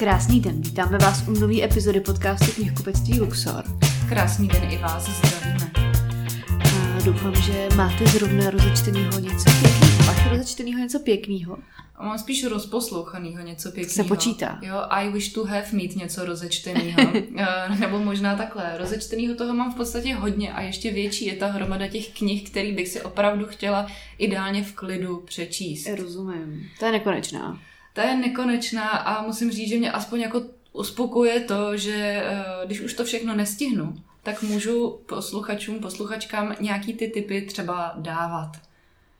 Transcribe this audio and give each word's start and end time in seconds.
Krásný 0.00 0.40
den, 0.40 0.60
vítáme 0.60 0.98
vás 0.98 1.28
u 1.28 1.32
nové 1.32 1.62
epizody 1.62 2.00
podcastu 2.00 2.52
knihkupectví 2.52 3.20
Luxor. 3.20 3.64
Krásný 4.08 4.48
den 4.48 4.70
i 4.70 4.78
vás 4.78 5.08
zdravíme. 5.08 5.70
A 6.98 7.04
doufám, 7.04 7.34
že 7.34 7.68
máte 7.76 8.06
zrovna 8.06 8.50
rozečtenýho 8.50 9.18
něco 9.18 9.50
pěkného. 9.60 10.06
Máte 10.06 10.28
rozečtenýho 10.30 10.78
něco 10.78 10.98
pěkného? 10.98 11.58
Mám 12.02 12.18
spíš 12.18 12.44
rozposlouchanýho 12.44 13.42
něco 13.42 13.70
pěkného. 13.70 13.94
Se 13.94 14.04
počítá. 14.04 14.58
Jo, 14.62 14.74
I 14.88 15.10
wish 15.12 15.32
to 15.32 15.44
have 15.44 15.66
mít 15.72 15.96
něco 15.96 16.24
rozečtenýho. 16.24 17.00
Eh, 17.36 17.76
Nebo 17.78 17.98
možná 17.98 18.36
takhle. 18.36 18.78
Rozečtenýho 18.78 19.34
toho 19.34 19.54
mám 19.54 19.72
v 19.72 19.76
podstatě 19.76 20.14
hodně 20.14 20.52
a 20.52 20.60
ještě 20.60 20.92
větší 20.92 21.26
je 21.26 21.36
ta 21.36 21.46
hromada 21.46 21.88
těch 21.88 22.08
knih, 22.08 22.50
který 22.50 22.72
bych 22.72 22.88
si 22.88 23.02
opravdu 23.02 23.46
chtěla 23.46 23.86
ideálně 24.18 24.64
v 24.64 24.72
klidu 24.72 25.22
přečíst. 25.26 25.88
Rozumím. 25.98 26.68
To 26.78 26.84
je 26.84 26.92
nekonečná. 26.92 27.58
Ta 27.92 28.02
je 28.02 28.16
nekonečná 28.16 28.88
a 28.88 29.22
musím 29.22 29.50
říct, 29.50 29.68
že 29.68 29.78
mě 29.78 29.92
aspoň 29.92 30.20
jako 30.20 30.42
uspokuje 30.72 31.40
to, 31.40 31.76
že 31.76 32.22
eh, 32.24 32.66
když 32.66 32.80
už 32.80 32.94
to 32.94 33.04
všechno 33.04 33.34
nestihnu, 33.34 33.94
tak 34.22 34.42
můžu 34.42 35.00
posluchačům, 35.06 35.78
posluchačkám 35.78 36.56
nějaký 36.60 36.94
ty 36.94 37.08
typy 37.08 37.42
třeba 37.42 37.94
dávat. 37.96 38.52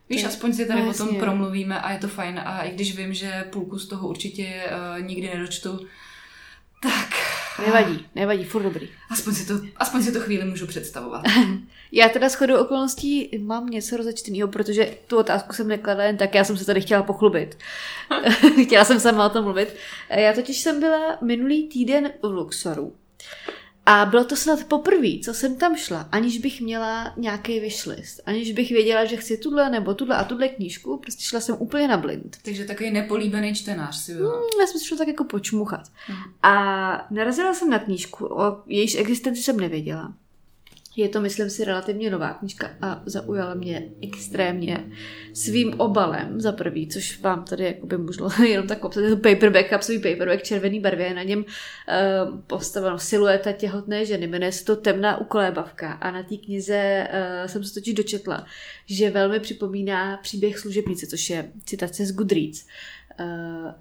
Víš, 0.09 0.23
aspoň 0.23 0.53
si 0.53 0.65
tady 0.65 0.81
no 0.81 0.89
o 0.89 0.93
tom 0.93 1.15
promluvíme 1.15 1.81
a 1.81 1.91
je 1.91 1.99
to 1.99 2.07
fajn. 2.07 2.41
A 2.45 2.61
i 2.61 2.71
když 2.71 2.97
vím, 2.97 3.13
že 3.13 3.43
půlku 3.49 3.79
z 3.79 3.87
toho 3.87 4.07
určitě 4.07 4.63
uh, 4.97 5.05
nikdy 5.05 5.27
nedočtu, 5.27 5.79
tak 6.81 7.09
Nevadí, 7.65 8.05
nevadí, 8.15 8.43
furt 8.43 8.63
dobrý. 8.63 8.89
aspoň 9.09 9.33
si 9.33 9.45
to, 9.45 9.53
aspoň 9.77 10.03
si 10.03 10.11
to 10.11 10.19
chvíli 10.19 10.45
můžu 10.45 10.67
představovat. 10.67 11.21
Já 11.91 12.09
teda 12.09 12.29
shodou 12.29 12.57
okolností 12.57 13.29
mám 13.41 13.67
něco 13.67 13.97
rozečtenýho, 13.97 14.47
protože 14.47 14.97
tu 15.07 15.17
otázku 15.17 15.53
jsem 15.53 15.67
nekladla 15.67 16.03
jen 16.03 16.17
tak, 16.17 16.35
já 16.35 16.43
jsem 16.43 16.57
se 16.57 16.65
tady 16.65 16.81
chtěla 16.81 17.03
pochlubit. 17.03 17.57
chtěla 18.63 18.85
jsem 18.85 18.99
sama 18.99 19.25
o 19.25 19.29
tom 19.29 19.43
mluvit. 19.43 19.75
Já 20.09 20.33
totiž 20.33 20.59
jsem 20.59 20.79
byla 20.79 21.17
minulý 21.21 21.67
týden 21.67 22.11
v 22.21 22.25
Luxoru. 22.25 22.95
A 23.85 24.05
bylo 24.05 24.23
to 24.23 24.35
snad 24.35 24.63
poprvé, 24.63 25.07
co 25.23 25.33
jsem 25.33 25.55
tam 25.55 25.75
šla, 25.75 26.07
aniž 26.11 26.37
bych 26.37 26.61
měla 26.61 27.13
nějaký 27.17 27.59
wishlist, 27.59 28.21
aniž 28.25 28.51
bych 28.51 28.69
věděla, 28.71 29.05
že 29.05 29.17
chci 29.17 29.37
tuhle 29.37 29.69
nebo 29.69 29.93
tuhle 29.93 30.15
a 30.15 30.23
tuhle 30.23 30.47
knížku, 30.49 30.97
prostě 30.97 31.23
šla 31.23 31.39
jsem 31.39 31.55
úplně 31.59 31.87
na 31.87 31.97
blind. 31.97 32.37
Takže 32.43 32.65
takový 32.65 32.91
nepolíbený 32.91 33.55
čtenář 33.55 33.97
si 33.97 34.15
byla. 34.15 34.33
Hmm, 34.33 34.43
Já 34.61 34.67
jsem 34.67 34.79
si 34.79 34.85
šla 34.87 34.97
tak 34.97 35.07
jako 35.07 35.23
počmuchat. 35.23 35.81
Mhm. 36.09 36.17
A 36.43 37.07
narazila 37.11 37.53
jsem 37.53 37.69
na 37.69 37.79
knížku, 37.79 38.25
o 38.25 38.57
jejíž 38.67 38.95
existenci 38.95 39.43
jsem 39.43 39.59
nevěděla. 39.59 40.13
Je 40.95 41.09
to, 41.09 41.21
myslím 41.21 41.49
si, 41.49 41.65
relativně 41.65 42.09
nová 42.09 42.33
knížka 42.33 42.69
a 42.81 43.03
zaujala 43.05 43.53
mě 43.53 43.89
extrémně 44.01 44.91
svým 45.33 45.79
obalem 45.79 46.41
za 46.41 46.51
prvý, 46.51 46.87
což 46.87 47.21
vám 47.21 47.45
tady 47.45 47.63
jakoby 47.63 47.97
můžu 47.97 48.27
jenom 48.45 48.67
tak 48.67 48.79
popsat. 48.79 49.01
Je 49.03 49.09
to 49.09 49.15
paperback, 49.15 49.69
kapsový 49.69 49.99
paperback 49.99 50.43
červený 50.43 50.79
barvě, 50.79 51.13
na 51.13 51.23
něm 51.23 51.39
uh, 51.39 52.39
postavena 52.39 52.97
silueta 52.97 53.51
těhotné 53.51 54.05
ženy, 54.05 54.27
jmenuje 54.27 54.51
se 54.51 54.65
to 54.65 54.75
Temná 54.75 55.17
ukolébavka 55.17 55.91
a 55.91 56.11
na 56.11 56.23
té 56.23 56.37
knize 56.37 57.07
uh, 57.09 57.47
jsem 57.47 57.63
se 57.63 57.73
totiž 57.73 57.93
dočetla, 57.93 58.45
že 58.85 59.09
velmi 59.09 59.39
připomíná 59.39 60.17
příběh 60.17 60.59
služebnice, 60.59 61.07
což 61.07 61.29
je 61.29 61.51
citace 61.65 62.05
z 62.05 62.11
Goodreads. 62.11 62.65
Uh, 63.19 63.25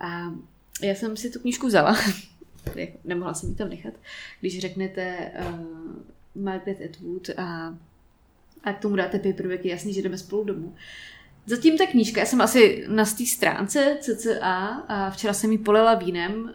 a 0.01 0.35
já 0.83 0.95
jsem 0.95 1.17
si 1.17 1.31
tu 1.31 1.39
knížku 1.39 1.67
vzala, 1.67 1.97
nemohla 3.05 3.35
jsem 3.35 3.49
ji 3.49 3.55
tam 3.55 3.69
nechat, 3.69 3.95
když 4.41 4.61
řeknete 4.61 5.31
uh, 5.41 6.20
Margaret 6.35 6.79
Atwood 6.85 7.31
a, 7.37 7.75
a 8.65 8.73
k 8.73 8.79
tomu 8.79 8.97
dáte 8.97 9.19
paperback, 9.19 9.65
je 9.65 9.71
jasný, 9.71 9.95
že 9.95 10.03
jdeme 10.03 10.19
spolu 10.19 10.45
domů. 10.45 10.75
Zatím 11.47 11.79
ta 11.79 11.87
knížka, 11.87 12.21
já 12.21 12.27
jsem 12.27 12.41
asi 12.41 12.85
na 12.89 13.05
té 13.05 13.27
stránce 13.27 13.97
CCA 14.01 14.67
a 14.89 15.11
včera 15.11 15.33
jsem 15.33 15.53
ji 15.53 15.59
polila 15.59 15.95
vínem, 15.95 16.53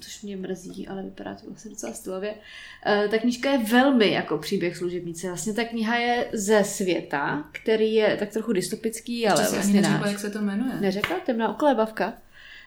což 0.00 0.22
mě 0.22 0.36
mrzí, 0.36 0.88
ale 0.88 1.02
vypadá 1.02 1.34
to 1.34 1.46
vlastně 1.46 1.70
docela 1.70 1.92
stylově. 1.92 2.34
Uh, 2.34 3.10
ta 3.10 3.18
knížka 3.18 3.50
je 3.50 3.58
velmi 3.58 4.12
jako 4.12 4.38
příběh 4.38 4.76
služebnice. 4.76 5.26
Vlastně 5.26 5.52
ta 5.52 5.64
kniha 5.64 5.96
je 5.96 6.28
ze 6.32 6.64
světa, 6.64 7.44
který 7.52 7.94
je 7.94 8.16
tak 8.16 8.28
trochu 8.30 8.52
dystopický, 8.52 9.28
ale 9.28 9.42
Ještě 9.42 9.54
vlastně 9.54 9.80
náš. 9.80 10.10
jak 10.10 10.18
se 10.18 10.30
to 10.30 10.40
jmenuje. 10.42 10.80
Neřekla? 10.80 11.16
Temná 11.26 11.52
ukolébavka. 11.54 12.12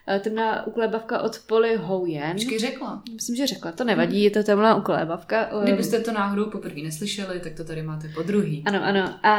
Eh, 0.07 0.19
Temná 0.19 0.67
ukolébavka 0.67 1.21
od 1.21 1.39
Polly 1.47 1.75
Hoyen. 1.75 2.33
Počkej, 2.33 2.59
řekla. 2.59 3.03
Myslím, 3.13 3.35
že 3.35 3.47
řekla, 3.47 3.71
to 3.71 3.83
nevadí, 3.83 4.23
je 4.23 4.31
to 4.31 4.43
temná 4.43 4.75
ukolébavka. 4.75 5.49
Eh, 5.61 5.63
Kdybyste 5.63 5.99
to 5.99 6.11
náhodou 6.11 6.45
poprvé 6.45 6.81
neslyšeli, 6.81 7.39
tak 7.39 7.53
to 7.53 7.63
tady 7.63 7.83
máte 7.83 8.07
po 8.15 8.21
druhý. 8.23 8.63
Ano, 8.65 8.83
ano. 8.83 9.25
A 9.25 9.33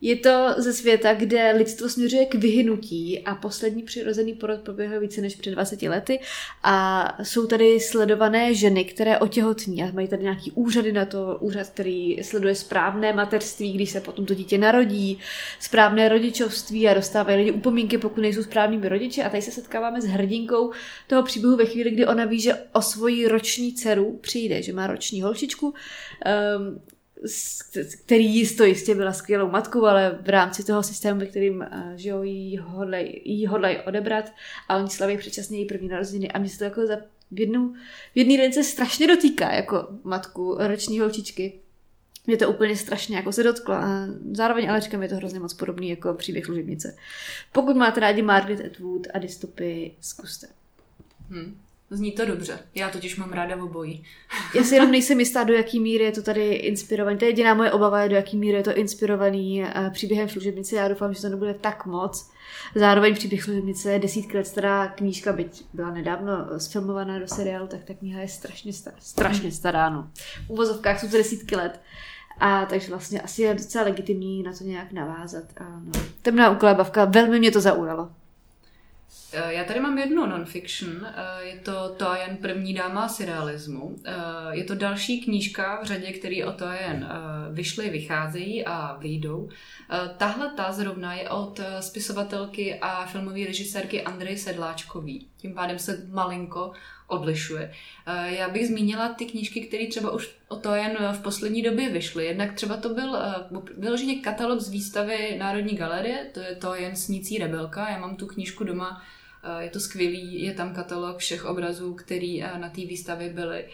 je 0.00 0.16
to 0.16 0.54
ze 0.56 0.72
světa, 0.72 1.14
kde 1.14 1.52
lidstvo 1.56 1.88
směřuje 1.88 2.26
k 2.26 2.34
vyhynutí 2.34 3.22
a 3.24 3.34
poslední 3.34 3.82
přirozený 3.82 4.34
porod 4.34 4.60
proběhl 4.60 5.00
více 5.00 5.20
než 5.20 5.36
před 5.36 5.50
20 5.50 5.82
lety 5.82 6.20
a 6.62 7.18
jsou 7.22 7.46
tady 7.46 7.80
sledované 7.80 8.54
ženy, 8.54 8.84
které 8.84 9.18
otěhotní 9.18 9.82
a 9.82 9.90
mají 9.92 10.08
tady 10.08 10.22
nějaký 10.22 10.52
úřady 10.52 10.92
na 10.92 11.04
to, 11.04 11.38
úřad, 11.40 11.68
který 11.68 12.22
sleduje 12.22 12.54
správné 12.54 13.12
mateřství, 13.12 13.72
když 13.72 13.90
se 13.90 14.00
potom 14.00 14.26
to 14.26 14.34
dítě 14.34 14.58
narodí, 14.58 15.18
správné 15.60 16.08
rodičovství 16.08 16.88
a 16.88 16.94
dostávají 16.94 17.38
lidi 17.38 17.50
upomínky, 17.50 17.98
pokud 17.98 18.20
nejsou 18.20 18.42
správnými 18.42 18.88
rodiči. 18.88 19.22
A 19.22 19.28
tady 19.28 19.42
se 19.42 19.50
setkáváme 19.50 20.00
s 20.00 20.04
hrdinkou 20.04 20.72
toho 21.06 21.22
příběhu 21.22 21.56
ve 21.56 21.64
chvíli, 21.66 21.90
kdy 21.90 22.06
ona 22.06 22.24
ví, 22.24 22.40
že 22.40 22.54
o 22.72 22.82
svoji 22.82 23.28
roční 23.28 23.74
dceru 23.74 24.18
přijde, 24.20 24.62
že 24.62 24.72
má 24.72 24.86
roční 24.86 25.22
holčičku, 25.22 25.66
um, 25.66 26.80
který 28.04 28.34
jisto 28.34 28.64
jistě 28.64 28.94
byla 28.94 29.12
skvělou 29.12 29.50
matkou, 29.50 29.84
ale 29.84 30.18
v 30.22 30.28
rámci 30.28 30.64
toho 30.64 30.82
systému, 30.82 31.20
ve 31.20 31.26
kterým 31.26 31.56
uh, 31.56 31.96
žijou, 31.96 32.22
jí 32.22 32.58
hodlej, 32.58 33.22
jí 33.24 33.48
odebrat 33.86 34.32
a 34.68 34.76
oni 34.76 34.90
slaví 34.90 35.18
předčasně 35.18 35.58
její 35.58 35.66
první 35.66 35.88
narozeniny 35.88 36.32
a 36.32 36.38
mě 36.38 36.48
se 36.48 36.58
to 36.58 36.64
jako 36.64 36.86
za 36.86 36.96
v, 37.30 37.40
jednu, 37.40 37.74
v 38.14 38.16
jedný 38.18 38.36
den 38.36 38.52
se 38.52 38.64
strašně 38.64 39.06
dotýká 39.06 39.52
jako 39.52 39.88
matku 40.04 40.56
roční 40.58 41.00
holčičky. 41.00 41.60
Mě 42.26 42.36
to 42.36 42.50
úplně 42.50 42.76
strašně 42.76 43.16
jako 43.16 43.32
se 43.32 43.42
dotklo 43.42 43.74
zároveň 44.32 44.70
ale 44.70 44.80
říkám, 44.80 45.02
je 45.02 45.08
to 45.08 45.16
hrozně 45.16 45.40
moc 45.40 45.54
podobný 45.54 45.88
jako 45.88 46.14
příběh 46.14 46.44
služebnice. 46.44 46.96
Pokud 47.52 47.76
máte 47.76 48.00
rádi 48.00 48.22
Margaret 48.22 48.66
Atwood 48.66 49.06
a 49.14 49.18
dystopy, 49.18 49.94
zkuste. 50.00 50.46
Hm. 51.30 51.60
Zní 51.90 52.12
to 52.12 52.24
dobře. 52.24 52.58
Já 52.74 52.90
totiž 52.90 53.16
mám 53.16 53.32
ráda 53.32 53.62
obojí. 53.62 54.04
Já 54.54 54.64
si 54.64 54.74
jenom 54.74 54.90
nejsem 54.90 55.20
jistá, 55.20 55.44
do 55.44 55.52
jaký 55.52 55.80
míry 55.80 56.04
je 56.04 56.12
to 56.12 56.22
tady 56.22 56.54
inspirovaný. 56.54 57.18
To 57.18 57.24
je 57.24 57.28
jediná 57.28 57.54
moje 57.54 57.72
obava, 57.72 58.02
je, 58.02 58.08
do 58.08 58.16
jaký 58.16 58.36
míry 58.36 58.56
je 58.56 58.62
to 58.62 58.74
inspirovaný 58.76 59.64
eh, 59.64 59.90
příběhem 59.90 60.28
služebnice. 60.28 60.76
Já 60.76 60.88
doufám, 60.88 61.14
že 61.14 61.20
to 61.20 61.28
nebude 61.28 61.54
tak 61.54 61.86
moc. 61.86 62.30
Zároveň 62.74 63.14
příběh 63.14 63.42
služebnice 63.42 63.92
je 63.92 63.98
desítky 63.98 64.36
let 64.36 64.46
stará 64.46 64.88
knížka, 64.88 65.32
byť 65.32 65.64
byla 65.72 65.90
nedávno 65.90 66.32
sfilmovaná 66.58 67.18
do 67.18 67.28
seriálu, 67.28 67.66
tak 67.66 67.84
ta 67.84 67.94
kniha 67.94 68.20
je 68.20 68.28
strašně 68.28 68.72
stará. 68.72 68.96
Strašně 69.00 69.52
stará, 69.52 69.90
no. 69.90 70.10
V 70.46 70.50
uvozovkách 70.50 71.00
jsou 71.00 71.08
to 71.08 71.16
desítky 71.16 71.56
let. 71.56 71.80
A 72.38 72.66
takže 72.66 72.88
vlastně 72.88 73.20
asi 73.20 73.42
je 73.42 73.54
docela 73.54 73.84
legitimní 73.84 74.42
na 74.42 74.52
to 74.52 74.64
nějak 74.64 74.92
navázat. 74.92 75.44
A 75.60 75.64
no. 75.64 75.92
Temná 76.22 76.50
ukolébavka, 76.50 77.04
velmi 77.04 77.38
mě 77.38 77.50
to 77.50 77.60
zaujalo. 77.60 78.10
Eh, 79.32 79.52
Já 79.54 79.64
tady 79.64 79.80
mám 79.80 79.98
jednu 79.98 80.26
non-fiction, 80.26 81.06
eh, 81.06 81.44
je 81.44 81.56
to 81.60 81.88
Toajen 81.96 82.36
první 82.36 82.74
dáma 82.74 83.08
surrealismu. 83.08 83.96
Eh, 84.04 84.12
Je 84.50 84.64
to 84.64 84.74
další 84.74 85.20
knížka 85.20 85.80
v 85.82 85.86
řadě, 85.86 86.12
který 86.12 86.44
o 86.44 86.52
Toajen 86.52 87.08
vyšly, 87.52 87.90
vycházejí 87.90 88.64
a 88.64 88.96
vyjdou. 88.96 89.48
Tahle 90.16 90.50
ta 90.56 90.72
zrovna 90.72 91.14
je 91.14 91.30
od 91.30 91.60
spisovatelky 91.80 92.78
a 92.80 93.06
filmové 93.06 93.44
režisérky 93.46 94.02
Andrej 94.02 94.36
Sedláčkový. 94.38 95.28
Tím 95.36 95.54
pádem 95.54 95.78
se 95.78 96.06
malinko 96.10 96.72
odlišuje. 97.06 97.72
Eh, 98.06 98.34
Já 98.34 98.48
bych 98.48 98.66
zmínila 98.66 99.08
ty 99.08 99.24
knížky, 99.26 99.60
které 99.60 99.86
třeba 99.86 100.10
už 100.10 100.36
o 100.48 100.56
to 100.56 100.74
jen 100.74 100.96
v 101.12 101.22
poslední 101.22 101.62
době 101.62 101.90
vyšly. 101.90 102.24
Jednak 102.24 102.54
třeba 102.54 102.76
to 102.76 102.88
byl 102.88 103.16
eh, 103.16 103.34
vyloženě 103.78 104.14
katalog 104.14 104.60
z 104.60 104.68
výstavy 104.68 105.36
Národní 105.38 105.76
galerie, 105.76 106.30
to 106.34 106.40
je 106.40 106.54
to 106.56 106.74
jen 106.74 106.96
Snící 106.96 107.38
rebelka. 107.38 107.90
Já 107.90 107.98
mám 107.98 108.16
tu 108.16 108.26
knížku 108.26 108.64
doma, 108.64 109.02
eh, 109.44 109.64
je 109.64 109.70
to 109.70 109.80
skvělý, 109.80 110.42
je 110.42 110.54
tam 110.54 110.74
katalog 110.74 111.18
všech 111.18 111.44
obrazů, 111.44 111.94
který 111.94 112.40
na 112.40 112.68
té 112.68 112.80
výstavě 112.80 113.28
byly. 113.32 113.64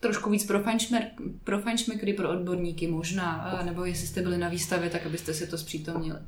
Trošku 0.00 0.30
víc 0.30 0.46
pro 0.46 0.60
fajnšmer- 0.60 1.10
pro 1.44 1.60
fajnšmekry, 1.60 2.12
pro 2.12 2.30
odborníky 2.30 2.86
možná, 2.86 3.60
nebo 3.64 3.84
jestli 3.84 4.06
jste 4.06 4.22
byli 4.22 4.38
na 4.38 4.48
výstavě, 4.48 4.90
tak 4.90 5.06
abyste 5.06 5.34
si 5.34 5.46
to 5.46 5.58
zpřítomnili. 5.58 6.18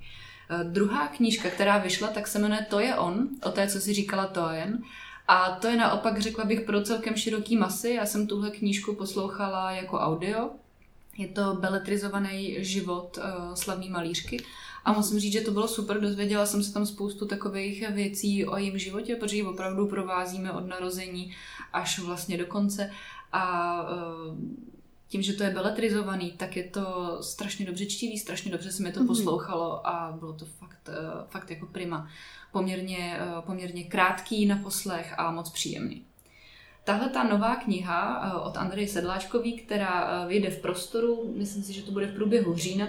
Druhá 0.63 1.09
knížka, 1.09 1.51
která 1.51 1.79
vyšla, 1.79 2.09
tak 2.09 2.27
se 2.27 2.39
jmenuje 2.39 2.67
To 2.71 2.81
je 2.81 2.95
on, 2.95 3.29
o 3.43 3.51
té, 3.51 3.69
co 3.69 3.81
si 3.81 3.93
říkala 3.93 4.27
to 4.27 4.51
jen. 4.51 4.83
A 5.29 5.51
to 5.51 5.67
je 5.67 5.77
naopak, 5.77 6.21
řekla 6.21 6.45
bych, 6.45 6.61
pro 6.61 6.83
celkem 6.83 7.17
široký 7.17 7.57
masy. 7.57 7.91
Já 7.91 8.07
jsem 8.07 8.27
tuhle 8.27 8.51
knížku 8.51 8.95
poslouchala 8.95 9.71
jako 9.71 9.99
audio. 9.99 10.51
Je 11.19 11.29
to 11.29 11.55
beletrizovaný 11.55 12.57
život 12.65 13.19
uh, 13.19 13.55
slavný 13.55 13.91
malířky. 13.91 14.45
A 14.85 14.93
musím 14.93 15.19
říct, 15.21 15.33
že 15.33 15.41
to 15.41 15.51
bylo 15.51 15.69
super, 15.69 16.01
dozvěděla 16.01 16.47
jsem 16.47 16.63
se 16.63 16.73
tam 16.73 16.87
spoustu 16.87 17.27
takových 17.27 17.91
věcí 17.91 18.47
o 18.47 18.57
jejím 18.57 18.79
životě, 18.79 19.17
protože 19.17 19.37
ji 19.37 19.43
opravdu 19.43 19.87
provázíme 19.87 20.53
od 20.53 20.67
narození 20.67 21.35
až 21.73 21.99
vlastně 21.99 22.39
do 22.39 22.47
konce. 22.47 22.91
A 23.33 23.83
uh, 23.83 24.37
tím, 25.09 25.23
že 25.23 25.33
to 25.33 25.43
je 25.43 25.51
beletrizovaný, 25.51 26.33
tak 26.33 26.57
je 26.57 26.65
to 26.65 27.19
strašně 27.21 27.67
dobře 27.67 27.87
čtivý, 27.87 28.19
strašně 28.19 28.51
dobře 28.51 28.73
se 28.73 28.83
mi 28.83 28.93
to 28.93 29.01
Mhm. 29.01 29.07
poslouchalo 29.07 29.87
a 29.87 30.17
bylo 30.19 30.33
to 30.33 30.45
fakt, 30.45 30.89
eh, 30.89 30.95
fakt 31.29 31.51
jako 31.51 31.67
prima. 31.67 32.09
Poměrně, 32.57 33.19
eh, 33.21 33.43
poměrně 33.47 33.85
krátký 33.85 34.47
na 34.47 34.57
poslech 34.57 35.15
a 35.19 35.31
moc 35.31 35.51
příjemný. 35.51 36.05
Tahle 36.85 37.09
ta 37.09 37.23
nová 37.23 37.57
kniha 37.57 38.23
eh, 38.25 38.41
od 38.41 38.57
Andreje 38.57 38.89
Sedláčkový, 38.89 39.57
která 39.57 40.09
eh, 40.25 40.29
vyjde 40.29 40.51
v 40.51 40.61
prostoru, 40.61 41.33
myslím 41.37 41.63
si, 41.63 41.73
že 41.73 41.83
to 41.83 41.91
bude 41.91 42.07
v 42.07 42.15
průběhu 42.15 42.57
října, 42.57 42.89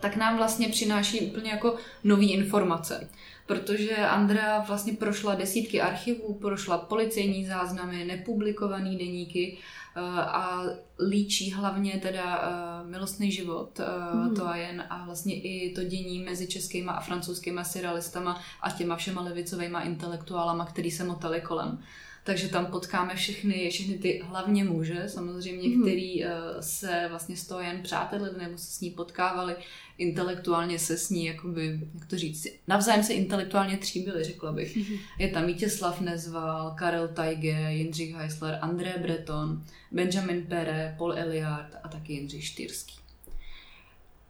tak 0.00 0.16
nám 0.16 0.36
vlastně 0.36 0.68
přináší 0.68 1.20
úplně 1.20 1.50
jako 1.50 1.76
nové 2.04 2.24
informace. 2.24 3.08
Protože 3.46 3.96
Andrea 3.96 4.60
vlastně 4.60 4.92
prošla 4.92 5.34
desítky 5.34 5.80
archivů, 5.80 6.34
prošla 6.34 6.78
policejní 6.78 7.46
záznamy, 7.46 8.04
nepublikované 8.04 8.90
deníky 8.90 9.58
eh, 9.96 10.00
a 10.20 10.62
líčí 11.08 11.52
hlavně 11.52 12.00
teda 12.02 12.42
eh, 12.42 12.90
milostný 12.90 13.32
život 13.32 13.80
Mhm. 14.14 14.34
to 14.36 14.46
a 14.46 14.56
jen 14.56 14.84
a 14.90 15.04
vlastně 15.04 15.34
i 15.40 15.72
to 15.74 15.82
dění 15.84 16.18
mezi 16.18 16.46
českýma 16.46 16.92
a 16.92 17.00
francouzskýma 17.00 17.64
surrealistama 17.64 18.40
a 18.60 18.70
těma 18.70 18.96
všema 18.96 19.22
levicovými 19.22 19.78
intelektuálama, 19.84 20.66
který 20.66 20.90
se 20.90 21.04
motali 21.04 21.40
kolem. 21.40 21.78
Takže 22.26 22.48
tam 22.48 22.66
potkáme 22.66 23.14
všechny, 23.16 23.70
všechny 23.70 23.98
ty 23.98 24.22
hlavně 24.24 24.64
muže, 24.64 25.04
samozřejmě, 25.08 25.68
Mhm. 25.68 25.82
který 25.82 26.24
eh, 26.24 26.30
se 26.60 27.06
vlastně 27.08 27.36
z 27.36 27.46
toho 27.46 27.60
jen 27.60 27.82
přátelili 27.82 28.38
nebo 28.38 28.58
se 28.58 28.66
s 28.72 28.80
ní 28.80 28.90
potkávali, 28.90 29.54
intelektuálně 29.98 30.78
se 30.78 30.96
s 30.96 31.10
ní, 31.10 31.24
jakoby, 31.26 31.80
jak 31.94 32.04
to 32.06 32.18
říct, 32.18 32.46
navzájem 32.68 33.02
se 33.04 33.12
intelektuálně 33.12 33.76
tříbili, 33.76 34.24
řekla 34.24 34.52
bych. 34.52 34.78
Je 35.18 35.28
tam 35.28 35.46
Vítězslav 35.46 36.00
Nezval, 36.00 36.70
Karel 36.78 37.08
Tajge, 37.08 37.72
Jindřich 37.72 38.14
Heisler, 38.14 38.58
André 38.62 38.94
Breton, 39.02 39.64
Benjamin 39.92 40.42
Pere, 40.42 40.94
Paul 40.98 41.12
Eliard 41.12 41.76
a 41.82 41.88
taky 41.88 42.12
Jindřich 42.12 42.44
Štýrský. 42.44 42.94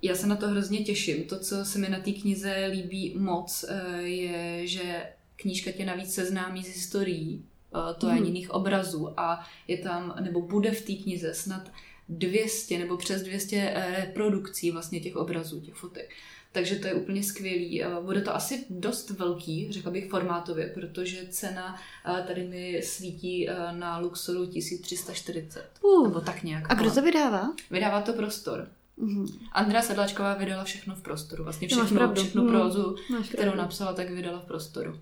Já 0.02 0.14
se 0.14 0.26
na 0.26 0.36
to 0.36 0.48
hrozně 0.48 0.78
těším. 0.78 1.24
To, 1.24 1.38
co 1.38 1.64
se 1.64 1.78
mi 1.78 1.88
na 1.88 2.00
té 2.00 2.12
knize 2.12 2.66
líbí 2.72 3.14
moc, 3.18 3.64
eh, 3.68 4.02
je, 4.02 4.66
že 4.66 5.06
knížka 5.36 5.70
tě 5.70 5.84
navíc 5.84 6.14
seznámí 6.14 6.64
s 6.64 6.66
historií 6.74 7.44
eh, 7.74 7.94
to 7.98 8.08
je 8.08 8.14
Mhm. 8.14 8.24
jiných 8.24 8.50
obrazů 8.50 9.20
a 9.20 9.46
je 9.68 9.78
tam, 9.78 10.14
nebo 10.20 10.40
bude 10.42 10.70
v 10.70 10.82
té 10.82 10.92
knize 10.92 11.34
snad 11.34 11.70
200 12.08 12.78
nebo 12.78 12.96
přes 12.96 13.22
200 13.22 13.74
reprodukcí 13.96 14.70
vlastně 14.70 15.00
těch 15.00 15.16
obrazů, 15.16 15.60
těch 15.60 15.74
fotek. 15.74 16.10
Takže 16.52 16.76
to 16.76 16.86
je 16.86 16.94
úplně 16.94 17.22
skvělý. 17.22 17.82
Eh, 17.82 17.88
Bude 18.02 18.20
to 18.20 18.34
asi 18.34 18.64
dost 18.70 19.10
velký, 19.10 19.72
řekla 19.72 19.90
bych 19.92 20.10
formátově, 20.10 20.66
protože 20.74 21.26
cena 21.30 21.80
eh, 22.18 22.24
tady 22.26 22.42
mi 22.48 22.80
svítí 22.84 23.48
eh, 23.50 23.54
na 23.72 23.98
Luxoru 23.98 24.46
1340. 24.46 25.64
Uh, 25.82 26.08
Nebo 26.08 26.20
tak 26.20 26.42
nějak. 26.42 26.70
a 26.70 26.74
kdo 26.74 26.90
to 26.90 27.02
vydává? 27.02 27.52
Vydává 27.70 28.00
to 28.02 28.12
prostor. 28.12 28.68
Mhm. 28.96 29.26
Andrea 29.52 29.82
Sedláčková 29.82 30.34
vydala 30.34 30.64
všechno 30.64 30.94
v 30.94 31.02
prostoru. 31.02 31.44
Vlastně 31.44 31.68
všechno, 31.68 32.14
všechno 32.14 32.48
prózu, 32.48 32.96
Máš 33.10 33.28
kterou 33.28 33.42
pravdu. 33.42 33.58
napsala, 33.62 33.92
tak 33.92 34.10
vydala 34.10 34.38
v 34.40 34.44
prostoru. 34.44 34.98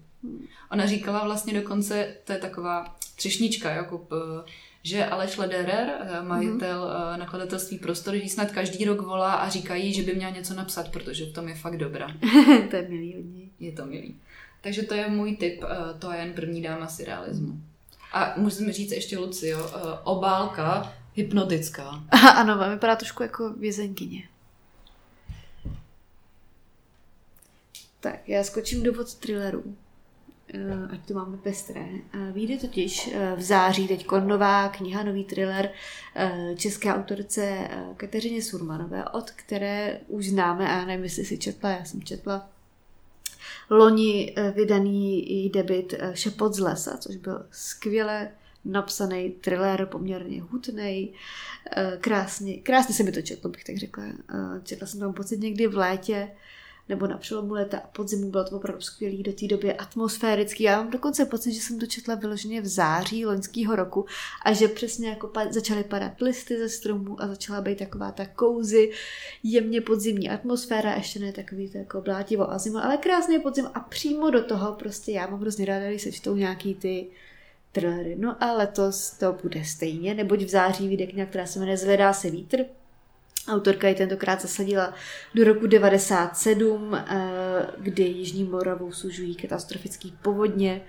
Ona 0.70 0.86
říkala 0.86 1.24
vlastně 1.24 1.60
dokonce, 1.60 2.14
to 2.24 2.32
je 2.32 2.38
taková 2.38 2.96
třešnička, 3.16 3.70
jako 3.70 3.98
p- 3.98 4.16
že 4.84 5.06
Aleš 5.06 5.36
Lederer, 5.36 5.90
eh, 6.00 6.22
majitel 6.22 6.84
Mhm. 6.88 7.14
eh, 7.14 7.18
nakladatelství 7.18 7.78
Prostor, 7.78 8.14
jí 8.14 8.28
snad 8.28 8.50
každý 8.50 8.84
rok 8.84 9.00
volá 9.00 9.32
a 9.34 9.48
říkají, 9.48 9.94
že 9.94 10.02
by 10.02 10.14
měla 10.14 10.32
něco 10.32 10.54
napsat, 10.54 10.88
protože 10.92 11.24
v 11.24 11.32
tom 11.32 11.48
je 11.48 11.54
fakt 11.54 11.76
dobrá. 11.78 12.06
to 12.70 12.76
je 12.76 12.86
milý 12.88 13.16
od 13.18 13.24
něj. 13.34 13.48
Je 13.60 13.72
to 13.72 13.86
milý. 13.86 14.16
Takže 14.60 14.82
to 14.82 14.94
je 14.94 15.08
můj 15.08 15.36
tip, 15.36 15.62
eh, 15.64 15.98
to 15.98 16.12
je 16.12 16.18
jen 16.18 16.32
první 16.32 16.62
dáma 16.62 16.88
surrealismu. 16.88 17.60
A 18.12 18.34
můžeme 18.36 18.72
říct 18.72 18.92
ještě, 18.92 19.18
Luci, 19.18 19.48
jo, 19.48 19.70
eh, 19.76 19.80
obálka 20.04 20.92
hypnotická. 21.14 22.04
ano, 22.36 22.70
vypadá 22.70 22.96
trošku 22.96 23.22
jako 23.22 23.50
vězenkyně. 23.52 24.28
Tak, 28.00 28.28
já 28.28 28.44
skočím 28.44 28.82
do 28.82 28.92
vod 28.92 29.14
thrillerů. 29.14 29.76
Eh, 30.48 30.88
Ať 30.90 31.00
to 31.08 31.14
máme 31.14 31.36
pestré. 31.36 31.80
Eh, 31.80 32.32
Vyjde 32.32 32.56
totiž 32.56 33.10
eh, 33.12 33.36
v 33.36 33.42
září 33.42 33.88
teď 33.88 34.06
nová 34.24 34.68
kniha, 34.68 35.02
nový 35.02 35.24
thriller 35.24 35.70
české 36.56 36.94
autorce 36.94 37.68
Kateřině 37.96 38.42
Surmanové, 38.42 39.04
od 39.04 39.30
které 39.30 40.00
už 40.08 40.28
známe, 40.28 40.68
a 40.68 40.78
já 40.78 40.84
nevím, 40.84 41.04
jestli 41.04 41.24
si 41.24 41.38
četla, 41.38 41.70
já 41.70 41.84
jsem 41.84 42.02
četla 42.02 42.48
loni 43.70 44.34
vydaný 44.54 45.30
její 45.30 45.50
debit 45.50 45.94
Šepot 46.14 46.54
z 46.54 46.58
lesa, 46.58 46.96
což 46.96 47.16
byl 47.16 47.46
skvěle 47.50 48.28
napsaný 48.64 49.30
thriller, 49.30 49.86
poměrně 49.86 50.42
hutný, 50.42 51.12
krásně, 52.00 52.58
krásně 52.58 52.94
se 52.94 53.02
mi 53.02 53.12
to 53.12 53.22
četlo, 53.22 53.50
bych 53.50 53.64
tak 53.64 53.76
řekla. 53.76 54.04
Četla 54.62 54.86
jsem 54.86 55.00
tam 55.00 55.12
pocit 55.12 55.40
někdy 55.40 55.66
v 55.66 55.76
létě, 55.76 56.30
nebo 56.88 57.06
na 57.06 57.18
přelomu 57.18 57.54
léta 57.54 57.78
a 57.78 57.86
podzimu, 57.86 58.30
bylo 58.30 58.44
to 58.44 58.56
opravdu 58.56 58.80
skvělý, 58.80 59.22
do 59.22 59.32
té 59.32 59.46
doby 59.46 59.74
atmosférický. 59.74 60.64
Já 60.64 60.76
mám 60.76 60.90
dokonce 60.90 61.26
pocit, 61.26 61.52
že 61.52 61.60
jsem 61.60 61.78
to 61.78 61.86
četla 61.86 62.14
vyloženě 62.14 62.60
v 62.60 62.66
září 62.66 63.26
loňského 63.26 63.76
roku 63.76 64.06
a 64.44 64.52
že 64.52 64.68
přesně 64.68 65.08
jako 65.08 65.26
pa- 65.26 65.52
začaly 65.52 65.84
padat 65.84 66.20
listy 66.20 66.58
ze 66.58 66.68
stromů 66.68 67.22
a 67.22 67.28
začala 67.28 67.60
být 67.60 67.78
taková 67.78 68.12
ta 68.12 68.26
kouzy, 68.26 68.90
jemně 69.42 69.80
podzimní 69.80 70.30
atmosféra, 70.30 70.94
ještě 70.94 71.18
ne 71.18 71.32
takový 71.32 71.68
to 71.68 71.78
jako 71.78 72.00
blátivo 72.00 72.50
a 72.50 72.58
zima, 72.58 72.80
ale 72.80 72.96
krásný 72.96 73.38
podzim 73.38 73.68
a 73.74 73.80
přímo 73.80 74.30
do 74.30 74.44
toho 74.44 74.72
prostě 74.72 75.12
já 75.12 75.26
mám 75.26 75.40
hrozně 75.40 75.64
ráda, 75.64 75.88
když 75.88 76.02
se 76.02 76.12
čtou 76.12 76.36
nějaký 76.36 76.74
ty 76.74 77.06
thrillery. 77.72 78.16
No 78.18 78.42
a 78.42 78.52
letos 78.52 79.10
to 79.10 79.38
bude 79.42 79.64
stejně, 79.64 80.14
neboť 80.14 80.42
v 80.42 80.48
září 80.48 80.88
vyjde 80.88 81.06
kniha, 81.06 81.26
která 81.26 81.46
se 81.46 81.58
jmenuje 81.58 81.76
Zvedá 81.76 82.12
se 82.12 82.30
vítr. 82.30 82.64
Autorka 83.48 83.88
ji 83.88 83.94
tentokrát 83.94 84.42
zasadila 84.42 84.94
do 85.34 85.44
roku 85.44 85.66
97, 85.66 86.94
eh, 86.94 87.66
kdy 87.78 88.02
Jižní 88.02 88.44
Moravou 88.44 88.92
sužují 88.92 89.34
katastrofické 89.34 90.08
povodně 90.22 90.80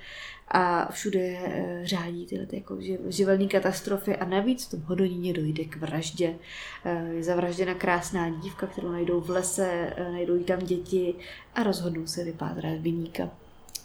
a 0.47 0.91
všude 0.91 1.19
eh, 1.19 1.81
řádí 1.83 2.25
tyhle 2.25 2.45
ty 2.45 2.55
jako 2.55 2.75
živ- 2.75 3.07
živelní 3.07 3.47
katastrofy 3.47 4.15
a 4.15 4.25
navíc 4.25 4.65
v 4.67 4.71
tom 4.71 4.81
Hodoníně 4.81 5.33
dojde 5.33 5.63
k 5.65 5.75
vraždě. 5.77 6.35
Eh, 6.85 7.07
Je 7.13 7.23
zavražděna 7.23 7.73
krásná 7.73 8.29
dívka, 8.29 8.67
kterou 8.67 8.91
najdou 8.91 9.21
v 9.21 9.29
lese, 9.29 9.93
najdou 10.11 10.35
jí 10.35 10.43
tam 10.43 10.59
děti 10.59 11.15
a 11.55 11.63
rozhodnou 11.63 12.07
se 12.07 12.23
vypátrat 12.23 12.79
viníka. 12.79 13.29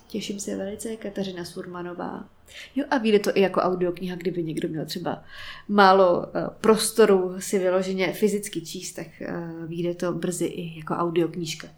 Těším 0.08 0.40
se 0.40 0.56
velice, 0.56 0.96
Kateřina 0.96 1.44
Surmanová. 1.44 2.28
Jo 2.76 2.84
a 2.90 2.98
vyjde 2.98 3.18
to 3.18 3.30
i 3.34 3.40
jako 3.40 3.60
audiokniha, 3.60 4.16
kdyby 4.16 4.44
někdo 4.44 4.68
měl 4.68 4.86
třeba 4.86 5.24
málo 5.68 6.26
eh, 6.26 6.50
prostoru 6.60 7.34
si 7.38 7.58
vyloženě 7.58 8.12
fyzicky 8.12 8.60
číst, 8.60 8.92
tak 8.92 9.06
eh, 9.20 9.34
vyjde 9.66 9.94
to 9.94 10.12
brzy 10.12 10.44
i 10.44 10.78
jako 10.78 10.94
audioknížka. 10.94 11.68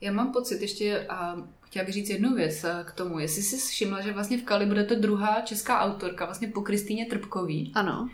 Já 0.00 0.12
mám 0.12 0.32
pocit 0.32 0.62
ještě, 0.62 1.06
a 1.08 1.36
chtěla 1.60 1.84
bych 1.84 1.94
říct 1.94 2.10
jednu 2.10 2.34
věc 2.34 2.64
eh, 2.64 2.84
k 2.84 2.92
tomu, 2.92 3.18
jestli 3.18 3.42
jsi 3.42 3.56
všimla, 3.70 4.00
že 4.00 4.12
vlastně 4.12 4.38
v 4.38 4.42
Kali 4.42 4.66
bude 4.66 4.84
to 4.84 4.94
druhá 4.94 5.40
česká 5.40 5.80
autorka, 5.80 6.24
vlastně 6.24 6.48
po 6.48 6.60
Kristýně 6.60 7.06
Trpkový, 7.06 7.72
Ano. 7.74 8.08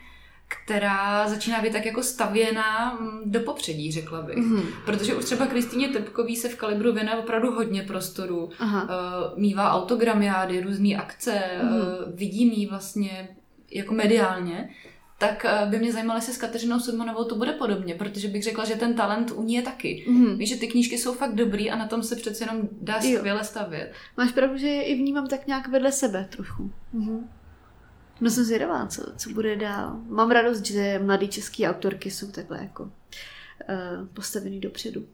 Která 0.48 1.28
začíná 1.28 1.60
být 1.62 1.72
tak 1.72 1.86
jako 1.86 2.02
stavěná 2.02 2.94
mm, 3.00 3.20
do 3.24 3.40
popředí, 3.40 3.92
řekla 3.92 4.22
bych. 4.22 4.36
Mhm. 4.36 4.62
Protože 4.84 5.14
už 5.14 5.24
třeba 5.24 5.46
Kristýně 5.46 5.88
Trpkový 5.88 6.36
se 6.36 6.48
v 6.48 6.56
Kalibru 6.56 6.92
věnuje 6.92 7.16
opravdu 7.16 7.50
hodně 7.52 7.82
prostoru. 7.82 8.50
Aha. 8.58 8.82
Uh, 8.82 9.38
mívá 9.38 9.72
autogramiády, 9.72 10.60
různé 10.60 10.94
akce, 10.94 11.42
Mhm. 11.62 11.76
uh, 11.76 11.82
vidím 12.14 12.50
jí 12.52 12.66
vlastně 12.66 13.28
jako 13.70 13.94
mediálně, 13.94 14.70
tak 15.18 15.46
uh, 15.64 15.70
by 15.70 15.78
mě 15.78 15.92
zajímalo, 15.92 16.18
jestli 16.18 16.32
s 16.32 16.38
Kateřinou 16.38 16.80
Sudmanovou 16.80 17.24
to 17.24 17.34
bude 17.34 17.52
podobně, 17.52 17.94
protože 17.94 18.28
bych 18.28 18.42
řekla, 18.42 18.64
že 18.64 18.74
ten 18.76 18.94
talent 18.94 19.30
u 19.30 19.42
ní 19.42 19.54
je 19.54 19.62
taky. 19.62 20.04
Mhm. 20.08 20.38
Víš, 20.38 20.48
že 20.48 20.56
ty 20.56 20.66
knížky 20.66 20.98
jsou 20.98 21.14
fakt 21.14 21.34
dobrý 21.34 21.70
a 21.70 21.76
na 21.76 21.86
tom 21.86 22.02
se 22.02 22.16
přece 22.16 22.44
jenom 22.44 22.68
dá 22.80 23.00
skvěle 23.00 23.44
stavět. 23.44 23.92
Máš 24.16 24.32
pravdu, 24.32 24.58
že 24.58 24.68
je 24.68 24.82
i 24.82 24.94
vnímám 24.94 25.26
tak 25.26 25.46
nějak 25.46 25.68
vedle 25.68 25.92
sebe 25.92 26.28
trochu. 26.36 26.72
Mhm. 26.92 27.28
No 28.20 28.30
jsem 28.30 28.44
zvědavá, 28.44 28.86
co, 28.86 29.02
co 29.16 29.30
bude 29.30 29.56
dál. 29.56 29.96
Mám 30.08 30.30
radost, 30.30 30.66
že 30.66 31.00
mladé 31.04 31.26
české 31.26 31.68
autorky 31.68 32.10
jsou 32.10 32.30
takhle 32.32 32.58
jako 32.62 32.82
uh, 32.82 32.90
postavený 34.14 34.60
dopředu. 34.60 35.06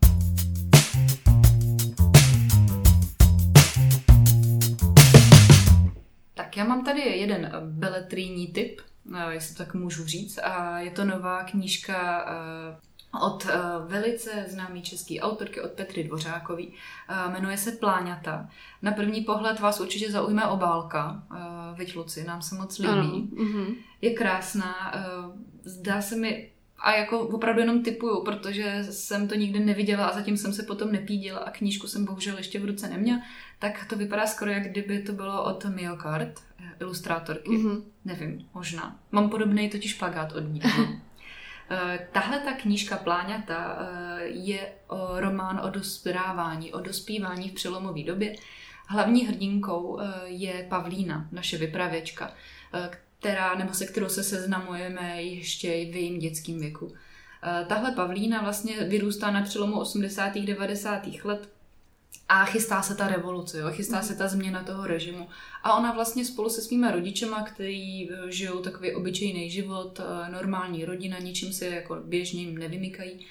Tak 6.35 6.57
já 6.57 6.65
mám 6.65 6.85
tady 6.85 7.01
jeden 7.01 7.45
eh, 7.45 7.51
beletrijní 7.65 8.47
tip, 8.47 8.81
eh, 9.15 9.35
jestli 9.35 9.55
tak 9.55 9.75
můžu 9.75 10.05
říct, 10.05 10.39
a 10.39 10.79
je 10.79 10.91
to 10.91 11.05
nová 11.05 11.45
knížka 11.45 12.27
eh, 12.29 12.77
od 13.23 13.47
eh, 13.51 13.59
velice 13.87 14.45
známé 14.49 14.81
české 14.81 15.21
autorky, 15.21 15.61
od 15.61 15.71
Petry 15.71 16.05
Dvořákový. 16.05 16.73
Eh, 17.09 17.33
Jmenuje 17.33 17.57
se 17.57 17.73
Pláňata. 17.73 18.49
Na 18.83 18.93
první 18.93 19.21
pohled 19.21 19.61
vás 19.61 19.81
určitě 19.81 20.11
zaujme 20.11 20.47
obálka. 20.47 21.23
eh, 21.37 21.75
Viď 21.79 21.97
Luci, 21.97 22.25
nám 22.25 22.43
se 22.43 22.55
moc 22.55 22.79
líbí. 22.79 22.93
Ano. 22.93 23.27
Mhm. 23.33 23.75
Je 24.01 24.11
krásná, 24.15 24.93
zdá 25.65 26.03
se 26.03 26.17
mi, 26.17 26.51
a 26.79 26.93
jako 26.93 27.21
opravdu 27.21 27.61
jenom 27.61 27.83
typuju, 27.83 28.23
protože 28.25 28.79
jsem 28.91 29.29
to 29.29 29.35
nikdy 29.35 29.59
neviděla 29.61 30.07
a 30.07 30.15
zatím 30.15 30.37
jsem 30.37 30.53
se 30.53 30.63
potom 30.63 30.93
nepídila 30.93 31.39
a 31.39 31.51
knížku 31.51 31.87
jsem 31.87 32.05
bohužel 32.05 32.37
ještě 32.37 32.61
v 32.61 32.65
ruce 32.65 32.89
neměla, 32.89 33.23
tak 33.59 33.87
to 33.89 33.97
vypadá 33.97 34.27
skoro, 34.27 34.51
jak 34.51 34.71
kdyby 34.71 35.03
to 35.03 35.13
bylo 35.13 35.45
od 35.45 35.65
eh, 35.65 36.33
ilustrátorky. 36.81 37.59
Mhm. 37.59 37.83
Nevím, 38.05 38.49
možná. 38.55 38.97
Mám 39.13 39.31
podobný 39.31 39.71
totiž 39.71 39.95
plagát 39.95 40.33
od 40.33 40.41
ní. 40.41 40.61
Tahle 42.13 42.39
ta 42.39 42.53
knížka 42.53 42.97
Pláňata 42.97 43.79
je 44.23 44.73
román 45.17 45.61
o 45.65 45.71
dospírávání, 45.71 46.73
o 46.73 46.81
dospívání 46.81 47.49
v 47.49 47.55
přelomové 47.55 48.03
době. 48.03 48.37
Hlavní 48.89 49.27
hrdinkou 49.27 50.01
je 50.25 50.67
Pavlína, 50.69 51.29
naše 51.33 51.59
vypravěčka, 51.59 52.33
která, 53.19 53.55
nebo 53.55 53.75
se 53.75 53.87
kterou 53.87 54.09
se 54.09 54.23
seznamujeme 54.23 55.23
ještě 55.23 55.69
v 55.69 55.95
jejím 55.95 56.19
dětském 56.19 56.61
věku. 56.61 56.95
Tahle 57.67 57.93
Pavlína 57.93 58.43
vlastně 58.43 58.85
vyrůstá 58.85 59.31
na 59.31 59.43
přelomu 59.43 59.81
80. 59.81 60.35
90. 60.35 61.07
let 61.25 61.49
a 62.29 62.45
chystá 62.45 62.83
se 62.83 62.95
ta 62.95 63.09
revoluce, 63.09 63.59
jo? 63.59 63.71
chystá 63.71 64.03
se 64.03 64.15
ta 64.15 64.29
změna 64.29 64.63
toho 64.63 64.87
režimu. 64.87 65.29
A 65.63 65.79
ona 65.79 65.93
vlastně 65.93 66.25
spolu 66.25 66.51
se 66.51 66.63
svýma 66.63 66.91
rodičema, 66.91 67.43
který 67.43 68.11
eh, 68.11 68.33
žijou 68.33 68.59
takový 68.59 68.95
obyčejný 68.95 69.51
život, 69.51 70.01
eh, 70.01 70.31
normální 70.31 70.85
rodina, 70.85 71.19
ničím 71.19 71.53
se 71.53 71.67
jako 71.67 71.97
běžně 72.05 72.41
jim 72.41 72.59
nevymykají, 72.59 73.27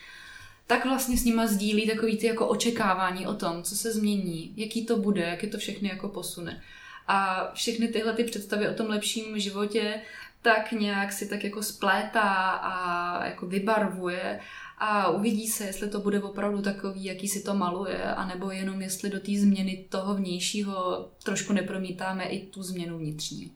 tak 0.67 0.85
vlastně 0.85 1.17
s 1.17 1.25
nima 1.25 1.47
sdílí 1.47 1.87
takový 1.87 2.17
ty 2.17 2.27
jako 2.27 2.47
očekávání 2.47 3.27
o 3.27 3.33
tom, 3.33 3.63
co 3.63 3.75
se 3.75 3.91
změní, 3.91 4.53
jaký 4.57 4.85
to 4.85 4.97
bude, 4.97 5.21
jak 5.21 5.43
je 5.43 5.49
to 5.49 5.57
všechny 5.57 5.89
jako 5.89 6.09
posune. 6.09 6.61
A 7.07 7.51
všechny 7.53 7.87
tyhle 7.87 8.13
ty 8.13 8.23
představy 8.23 8.69
o 8.69 8.73
tom 8.73 8.87
lepším 8.87 9.39
životě 9.39 10.01
tak 10.43 10.71
nějak 10.71 11.13
si 11.13 11.29
tak 11.29 11.43
jako 11.43 11.63
splétá 11.63 12.49
a 12.49 13.25
jako 13.25 13.45
vybarvuje 13.45 14.39
a 14.77 15.09
uvidí 15.09 15.47
se, 15.47 15.63
jestli 15.63 15.89
to 15.89 15.99
bude 15.99 16.21
opravdu 16.21 16.61
takový, 16.61 17.05
jaký 17.05 17.27
si 17.27 17.43
to 17.43 17.53
maluje, 17.53 18.03
anebo 18.03 18.51
jenom 18.51 18.81
jestli 18.81 19.09
do 19.09 19.19
té 19.19 19.31
změny 19.31 19.85
toho 19.89 20.15
vnějšího 20.15 21.09
trošku 21.23 21.53
nepromítáme 21.53 22.23
i 22.23 22.45
tu 22.47 22.63
změnu 22.63 22.97
vnitřní. 22.97 23.51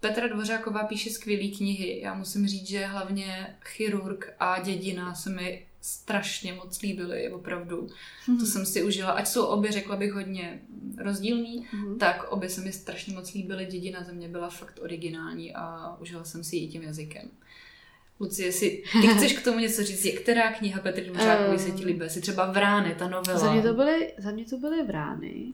Petra 0.00 0.28
Dvořáková 0.28 0.84
píše 0.84 1.10
skvělé 1.10 1.48
knihy. 1.56 2.00
Já 2.00 2.14
musím 2.14 2.46
říct, 2.46 2.68
že 2.68 2.86
hlavně 2.86 3.56
chirurg 3.64 4.34
a 4.40 4.60
dědina 4.60 5.14
se 5.14 5.30
mi 5.30 5.66
strašně 5.86 6.52
moc 6.52 6.82
líbily, 6.82 7.32
opravdu. 7.32 7.86
Mm-hmm. 7.86 8.38
To 8.40 8.46
jsem 8.46 8.66
si 8.66 8.82
užila. 8.82 9.10
Ať 9.10 9.28
jsou 9.28 9.44
obě, 9.44 9.72
řekla 9.72 9.96
bych, 9.96 10.12
hodně 10.12 10.60
rozdílný, 10.98 11.66
mm-hmm. 11.74 11.98
tak 11.98 12.32
obě 12.32 12.48
se 12.48 12.60
mi 12.60 12.72
strašně 12.72 13.14
moc 13.14 13.34
líbily. 13.34 13.66
Dědina 13.66 14.04
ze 14.04 14.12
mě 14.12 14.28
byla 14.28 14.50
fakt 14.50 14.80
originální 14.82 15.54
a 15.54 15.96
užila 16.00 16.24
jsem 16.24 16.44
si 16.44 16.56
ji 16.56 16.68
tím 16.68 16.82
jazykem. 16.82 17.28
Lucie, 18.20 18.48
jestli 18.48 18.82
ty 19.00 19.06
chceš 19.08 19.32
k 19.32 19.44
tomu 19.44 19.58
něco 19.58 19.82
říct, 19.82 20.18
která 20.22 20.52
kniha 20.52 20.80
Petry 20.80 21.04
Dvořákové 21.04 21.58
se 21.58 21.70
ti 21.70 21.84
líbí? 21.84 22.00
Jestli 22.02 22.20
třeba 22.20 22.52
Vrány, 22.52 22.94
ta 22.94 23.08
novela. 23.08 23.38
Za 23.38 23.52
mě 23.52 23.62
to 23.62 23.74
byly, 23.74 24.12
za 24.18 24.30
mě 24.30 24.44
to 24.44 24.58
byly 24.58 24.82
Vrány. 24.82 25.52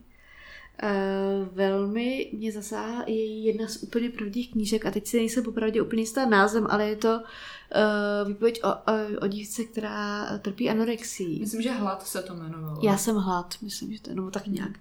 Uh, 0.83 1.47
velmi 1.55 2.29
mě 2.33 2.51
zasáhla 2.51 3.03
i 3.03 3.13
jedna 3.13 3.67
z 3.67 3.83
úplně 3.83 4.09
prvních 4.09 4.51
knížek 4.51 4.85
a 4.85 4.91
teď 4.91 5.07
si 5.07 5.17
nejsem 5.17 5.43
popravdě 5.43 5.81
úplně 5.81 6.01
jistá 6.01 6.25
názvem, 6.25 6.67
ale 6.69 6.89
je 6.89 6.95
to 6.95 7.19
uh, 7.19 8.27
výpověď 8.27 8.61
o, 8.63 8.67
o, 8.67 9.21
o 9.21 9.27
dívce, 9.27 9.63
která 9.63 10.27
trpí 10.37 10.69
anorexii. 10.69 11.39
Myslím, 11.39 11.61
že 11.61 11.71
Hlad 11.71 12.07
se 12.07 12.21
to 12.21 12.33
jmenovalo. 12.33 12.79
Já 12.83 12.97
jsem 12.97 13.15
Hlad, 13.15 13.55
myslím, 13.61 13.93
že 13.93 14.01
to 14.01 14.09
je, 14.09 14.15
no 14.15 14.31
tak 14.31 14.47
nějak. 14.47 14.71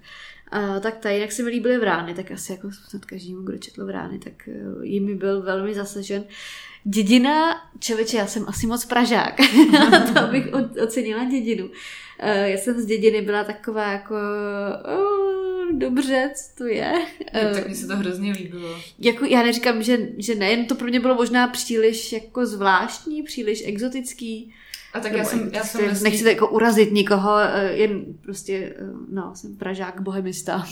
Uh, 0.56 0.80
tak 0.80 0.96
ta 0.96 1.10
jinak 1.10 1.32
se 1.32 1.42
mi 1.42 1.50
líbily 1.50 1.78
Vrány, 1.78 2.14
tak 2.14 2.30
asi 2.30 2.52
jako 2.52 2.70
snad 2.72 3.04
každému, 3.04 3.42
kdo 3.42 3.58
četl 3.58 3.86
Vrány, 3.86 4.18
tak 4.18 4.48
uh, 4.48 4.84
jimi 4.84 5.14
byl 5.14 5.42
velmi 5.42 5.74
zasažen. 5.74 6.24
Dědina, 6.84 7.56
čověče, 7.78 8.16
já 8.16 8.26
jsem 8.26 8.44
asi 8.48 8.66
moc 8.66 8.84
Pražák, 8.84 9.36
to 10.14 10.26
bych 10.26 10.46
ocenila 10.82 11.24
dědinu. 11.24 11.64
Uh, 11.66 11.72
já 12.28 12.56
jsem 12.56 12.80
z 12.80 12.86
dědiny 12.86 13.22
byla 13.22 13.44
taková 13.44 13.92
jako... 13.92 14.14
Uh, 14.14 15.19
dobře, 15.72 16.30
co 16.36 16.58
to 16.58 16.66
je. 16.66 16.92
No, 17.34 17.54
tak 17.54 17.68
mi 17.68 17.74
se 17.74 17.86
to 17.86 17.96
hrozně 17.96 18.32
líbilo. 18.32 18.78
Jako, 18.98 19.24
já 19.24 19.42
neříkám, 19.42 19.82
že, 19.82 19.98
že 20.18 20.34
ne, 20.34 20.64
to 20.64 20.74
pro 20.74 20.86
mě 20.86 21.00
bylo 21.00 21.14
možná 21.14 21.48
příliš 21.48 22.12
jako 22.12 22.46
zvláštní, 22.46 23.22
příliš 23.22 23.62
exotický. 23.66 24.54
A 24.92 25.00
tak 25.00 25.12
já 25.12 25.24
jsem, 25.24 25.50
já 25.52 25.64
jsem 25.64 25.84
vlastně... 25.84 26.10
Nechci 26.10 26.28
jako 26.28 26.48
urazit 26.48 26.92
nikoho, 26.92 27.38
eh, 27.38 27.72
jen 27.72 28.04
prostě, 28.22 28.74
eh, 28.76 28.84
no, 29.08 29.32
jsem 29.34 29.56
Pražák, 29.56 30.00
bohemista. 30.00 30.66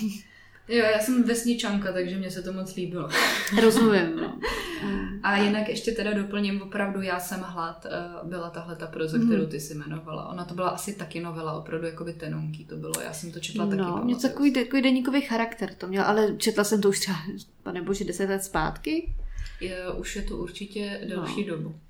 Jo, 0.68 0.84
já 0.84 0.98
jsem 0.98 1.22
vesničanka, 1.22 1.92
takže 1.92 2.16
mě 2.16 2.30
se 2.30 2.42
to 2.42 2.52
moc 2.52 2.74
líbilo. 2.74 3.08
Rozumím, 3.62 4.16
no. 4.16 4.38
A 5.22 5.36
jinak 5.36 5.68
ještě 5.68 5.92
teda 5.92 6.12
doplním, 6.12 6.62
opravdu 6.62 7.02
já 7.02 7.20
jsem 7.20 7.40
hlad, 7.40 7.86
eh, 7.86 8.28
byla 8.28 8.50
tahle 8.50 8.76
ta 8.76 8.86
proza, 8.86 9.18
kterou 9.18 9.46
ty 9.46 9.60
si 9.60 9.74
jmenovala. 9.74 10.28
Ona 10.28 10.44
to 10.44 10.54
byla 10.54 10.68
asi 10.68 10.94
taky 10.94 11.20
novela, 11.20 11.52
opravdu 11.52 11.86
jako 11.86 12.04
by 12.04 12.12
tenonky 12.12 12.64
to 12.64 12.76
bylo. 12.76 12.92
Já 13.04 13.12
jsem 13.12 13.32
to 13.32 13.40
četla 13.40 13.64
no, 13.64 13.70
taky. 13.70 13.82
No, 13.82 14.04
mě 14.04 14.16
takový, 14.16 14.52
takový 14.52 14.82
deníkový 14.82 15.20
charakter 15.20 15.74
to 15.74 15.86
měl, 15.86 16.04
ale 16.04 16.36
četla 16.36 16.64
jsem 16.64 16.80
to 16.80 16.88
už 16.88 17.00
třeba, 17.00 17.18
pane 17.62 17.82
bože, 17.82 18.04
deset 18.04 18.28
let 18.28 18.44
zpátky. 18.44 19.14
Je, 19.60 19.90
už 19.92 20.16
je 20.16 20.22
to 20.22 20.36
určitě 20.36 21.00
delší 21.08 21.46
no. 21.46 21.56
dobu. 21.56 21.80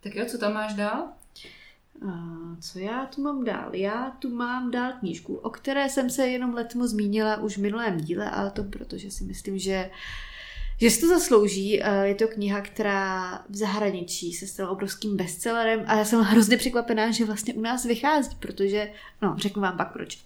Tak 0.00 0.14
jo, 0.14 0.24
co 0.26 0.38
tam 0.38 0.54
máš 0.54 0.74
dál? 0.74 1.08
Co 2.60 2.78
já 2.78 3.06
tu 3.06 3.22
mám 3.22 3.44
dál? 3.44 3.74
Já 3.74 4.10
tu 4.10 4.30
mám 4.30 4.70
dál 4.70 4.92
knížku, 5.00 5.34
o 5.34 5.50
které 5.50 5.88
jsem 5.88 6.10
se 6.10 6.28
jenom 6.28 6.54
letmo 6.54 6.86
zmínila 6.86 7.36
už 7.36 7.58
v 7.58 7.60
minulém 7.60 7.96
díle, 7.96 8.30
ale 8.30 8.50
to 8.50 8.64
protože 8.64 9.10
si 9.10 9.24
myslím, 9.24 9.58
že 9.58 9.90
že 10.80 10.90
si 10.90 11.00
to 11.00 11.08
zaslouží. 11.08 11.80
Je 12.02 12.14
to 12.14 12.28
kniha, 12.28 12.60
která 12.60 13.34
v 13.48 13.56
zahraničí 13.56 14.32
se 14.32 14.46
stala 14.46 14.70
obrovským 14.70 15.16
bestsellerem 15.16 15.84
a 15.86 15.96
já 15.96 16.04
jsem 16.04 16.20
hrozně 16.20 16.56
překvapená, 16.56 17.10
že 17.10 17.24
vlastně 17.24 17.54
u 17.54 17.60
nás 17.60 17.84
vychází, 17.84 18.36
protože, 18.40 18.92
no, 19.22 19.34
řeknu 19.38 19.62
vám 19.62 19.76
pak 19.76 19.92
proč. 19.92 20.24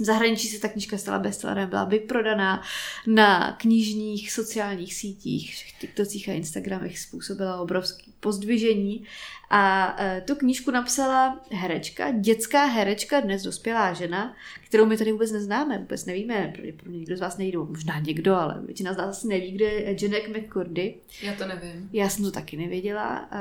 V 0.00 0.04
zahraničí 0.04 0.48
se 0.48 0.60
ta 0.60 0.68
knížka 0.68 0.98
stala 0.98 1.18
bestsellerem, 1.18 1.68
byla 1.68 1.84
vyprodaná 1.84 2.62
na 3.06 3.52
knižních 3.52 4.32
sociálních 4.32 4.94
sítích, 4.94 5.54
všech 5.54 5.72
TikTocích 5.72 6.28
a 6.28 6.32
Instagramech 6.32 6.98
způsobila 6.98 7.60
obrovský 7.60 8.14
pozdvižení 8.20 9.04
a 9.50 9.96
e, 9.98 10.20
tu 10.20 10.34
knížku 10.34 10.70
napsala 10.70 11.40
herečka, 11.52 12.10
dětská 12.10 12.64
herečka, 12.64 13.20
dnes 13.20 13.42
dospělá 13.42 13.92
žena, 13.92 14.36
kterou 14.66 14.86
my 14.86 14.96
tady 14.96 15.12
vůbec 15.12 15.32
neznáme, 15.32 15.78
vůbec 15.78 16.04
nevíme, 16.04 16.52
pravděpodobně 16.54 16.98
někdo 16.98 17.16
z 17.16 17.20
vás 17.20 17.38
neví, 17.38 17.56
možná 17.56 17.98
někdo, 17.98 18.34
ale 18.34 18.62
většina 18.66 18.92
z 18.92 18.96
nás 18.96 19.08
asi 19.08 19.28
neví, 19.28 19.52
kde 19.52 19.64
je 19.64 19.96
Janek 20.02 20.28
McCurdy. 20.28 20.94
Já 21.22 21.34
to 21.34 21.46
nevím. 21.46 21.90
Já 21.92 22.08
jsem 22.08 22.24
to 22.24 22.30
taky 22.30 22.56
nevěděla, 22.56 23.28
e, 23.32 23.38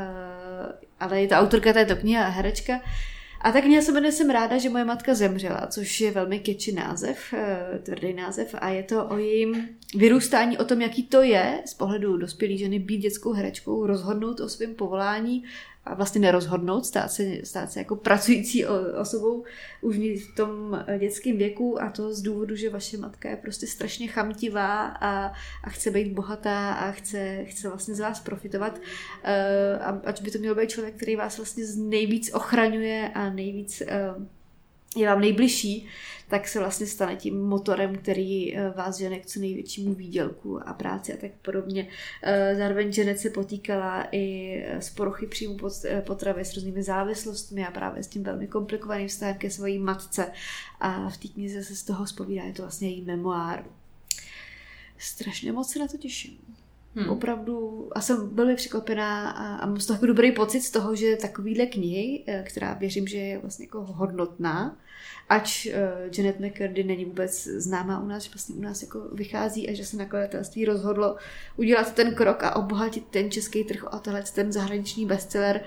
ale 0.99 1.21
je 1.21 1.27
to 1.27 1.35
autorka 1.35 1.73
této 1.73 1.95
knihy 1.95 2.17
a 2.17 2.27
herečka. 2.27 2.81
A 3.43 3.51
tak 3.51 3.63
se 3.81 3.91
jmenuje 3.91 4.11
Jsem 4.11 4.29
ráda, 4.29 4.57
že 4.57 4.69
moje 4.69 4.85
matka 4.85 5.13
zemřela, 5.13 5.67
což 5.67 6.01
je 6.01 6.11
velmi 6.11 6.39
keči 6.39 6.71
název, 6.71 7.33
eh, 7.33 7.79
tvrdý 7.83 8.13
název 8.13 8.55
a 8.59 8.69
je 8.69 8.83
to 8.83 9.05
o 9.05 9.17
jejím 9.17 9.69
vyrůstání, 9.95 10.57
o 10.57 10.65
tom, 10.65 10.81
jaký 10.81 11.03
to 11.03 11.21
je 11.21 11.61
z 11.65 11.73
pohledu 11.73 12.17
dospělé 12.17 12.57
ženy 12.57 12.79
být 12.79 12.97
dětskou 12.97 13.33
herečkou, 13.33 13.85
rozhodnout 13.85 14.39
o 14.39 14.49
svém 14.49 14.75
povolání 14.75 15.43
a 15.85 15.93
vlastně 15.93 16.21
nerozhodnout, 16.21 16.85
stát 16.85 17.11
se, 17.11 17.23
stát 17.43 17.71
se 17.71 17.79
jako 17.79 17.95
pracující 17.95 18.65
osobou 19.01 19.43
už 19.81 19.97
v 19.97 20.35
tom 20.35 20.83
dětském 20.99 21.37
věku 21.37 21.81
a 21.81 21.89
to 21.89 22.13
z 22.13 22.21
důvodu, 22.21 22.55
že 22.55 22.69
vaše 22.69 22.97
matka 22.97 23.29
je 23.29 23.35
prostě 23.35 23.67
strašně 23.67 24.07
chamtivá 24.07 24.85
a, 24.85 25.33
a 25.63 25.69
chce 25.69 25.91
být 25.91 26.13
bohatá 26.13 26.73
a 26.73 26.91
chce, 26.91 27.45
chce 27.45 27.67
vlastně 27.67 27.95
z 27.95 27.99
vás 27.99 28.19
profitovat. 28.19 28.79
A 29.79 30.01
ať 30.05 30.21
by 30.21 30.31
to 30.31 30.39
měl 30.39 30.55
být 30.55 30.69
člověk, 30.69 30.95
který 30.95 31.15
vás 31.15 31.37
vlastně 31.37 31.63
nejvíc 31.77 32.33
ochraňuje 32.33 33.11
a 33.13 33.29
nejvíc 33.29 33.81
uh, 34.17 34.23
je 34.95 35.07
vám 35.07 35.21
nejbližší, 35.21 35.87
tak 36.27 36.47
se 36.47 36.59
vlastně 36.59 36.85
stane 36.87 37.15
tím 37.15 37.41
motorem, 37.41 37.95
který 37.95 38.57
eh, 38.57 38.69
vás 38.69 38.97
žene 38.97 39.19
k 39.19 39.25
co 39.25 39.39
největšímu 39.39 39.93
výdělku 39.93 40.67
a 40.67 40.73
práci 40.73 41.13
a 41.13 41.17
tak 41.17 41.31
podobně. 41.41 41.87
Eh, 42.21 42.55
zároveň 42.55 42.91
Janet 42.97 43.19
se 43.19 43.29
potýkala 43.29 44.07
i 44.11 44.57
s 44.67 44.89
porochy 44.89 45.27
příjmu 45.27 45.57
eh, 45.85 46.01
potravy, 46.01 46.45
s 46.45 46.55
různými 46.55 46.83
závislostmi 46.83 47.65
a 47.65 47.71
právě 47.71 48.03
s 48.03 48.07
tím 48.07 48.23
velmi 48.23 48.47
komplikovaným 48.47 49.07
vztahem 49.07 49.37
ke 49.37 49.49
své 49.49 49.79
matce. 49.79 50.31
A 50.79 51.09
v 51.09 51.17
té 51.17 51.27
knize 51.27 51.63
se 51.63 51.75
z 51.75 51.83
toho 51.83 52.07
zpovídá, 52.07 52.43
je 52.43 52.53
to 52.53 52.61
vlastně 52.61 52.89
její 52.89 53.01
memoár. 53.01 53.65
Strašně 54.97 55.51
moc 55.51 55.71
se 55.71 55.79
na 55.79 55.87
to 55.87 55.97
těším. 55.97 56.62
Hmm. 56.95 57.09
Opravdu, 57.09 57.89
a 57.95 58.01
jsem 58.01 58.29
velmi 58.35 58.55
překvapená 58.55 59.29
a, 59.29 59.55
a 59.55 59.65
mám 59.65 59.79
z 59.79 59.85
toho 59.85 60.05
dobrý 60.05 60.31
pocit 60.31 60.61
z 60.61 60.71
toho, 60.71 60.95
že 60.95 61.15
takovýhle 61.15 61.65
knihy, 61.65 62.23
která 62.43 62.73
věřím, 62.73 63.07
že 63.07 63.17
je 63.17 63.37
vlastně 63.37 63.65
jako 63.65 63.83
hodnotná, 63.83 64.77
ač 65.29 65.65
uh, 65.65 65.73
Janet 66.17 66.39
McCurdy 66.39 66.83
není 66.83 67.05
vůbec 67.05 67.43
známá 67.43 67.99
u 67.99 68.07
nás, 68.07 68.23
že 68.23 68.29
vlastně 68.33 68.55
u 68.55 68.61
nás 68.61 68.81
jako 68.81 68.99
vychází 69.13 69.69
a 69.69 69.73
že 69.73 69.85
se 69.85 69.97
nakladatelství 69.97 70.65
rozhodlo 70.65 71.15
udělat 71.57 71.93
ten 71.93 72.15
krok 72.15 72.43
a 72.43 72.55
obohatit 72.55 73.05
ten 73.07 73.31
český 73.31 73.63
trh 73.63 73.85
a 73.91 73.99
tohle 73.99 74.23
ten 74.35 74.51
zahraniční 74.51 75.05
bestseller, 75.05 75.61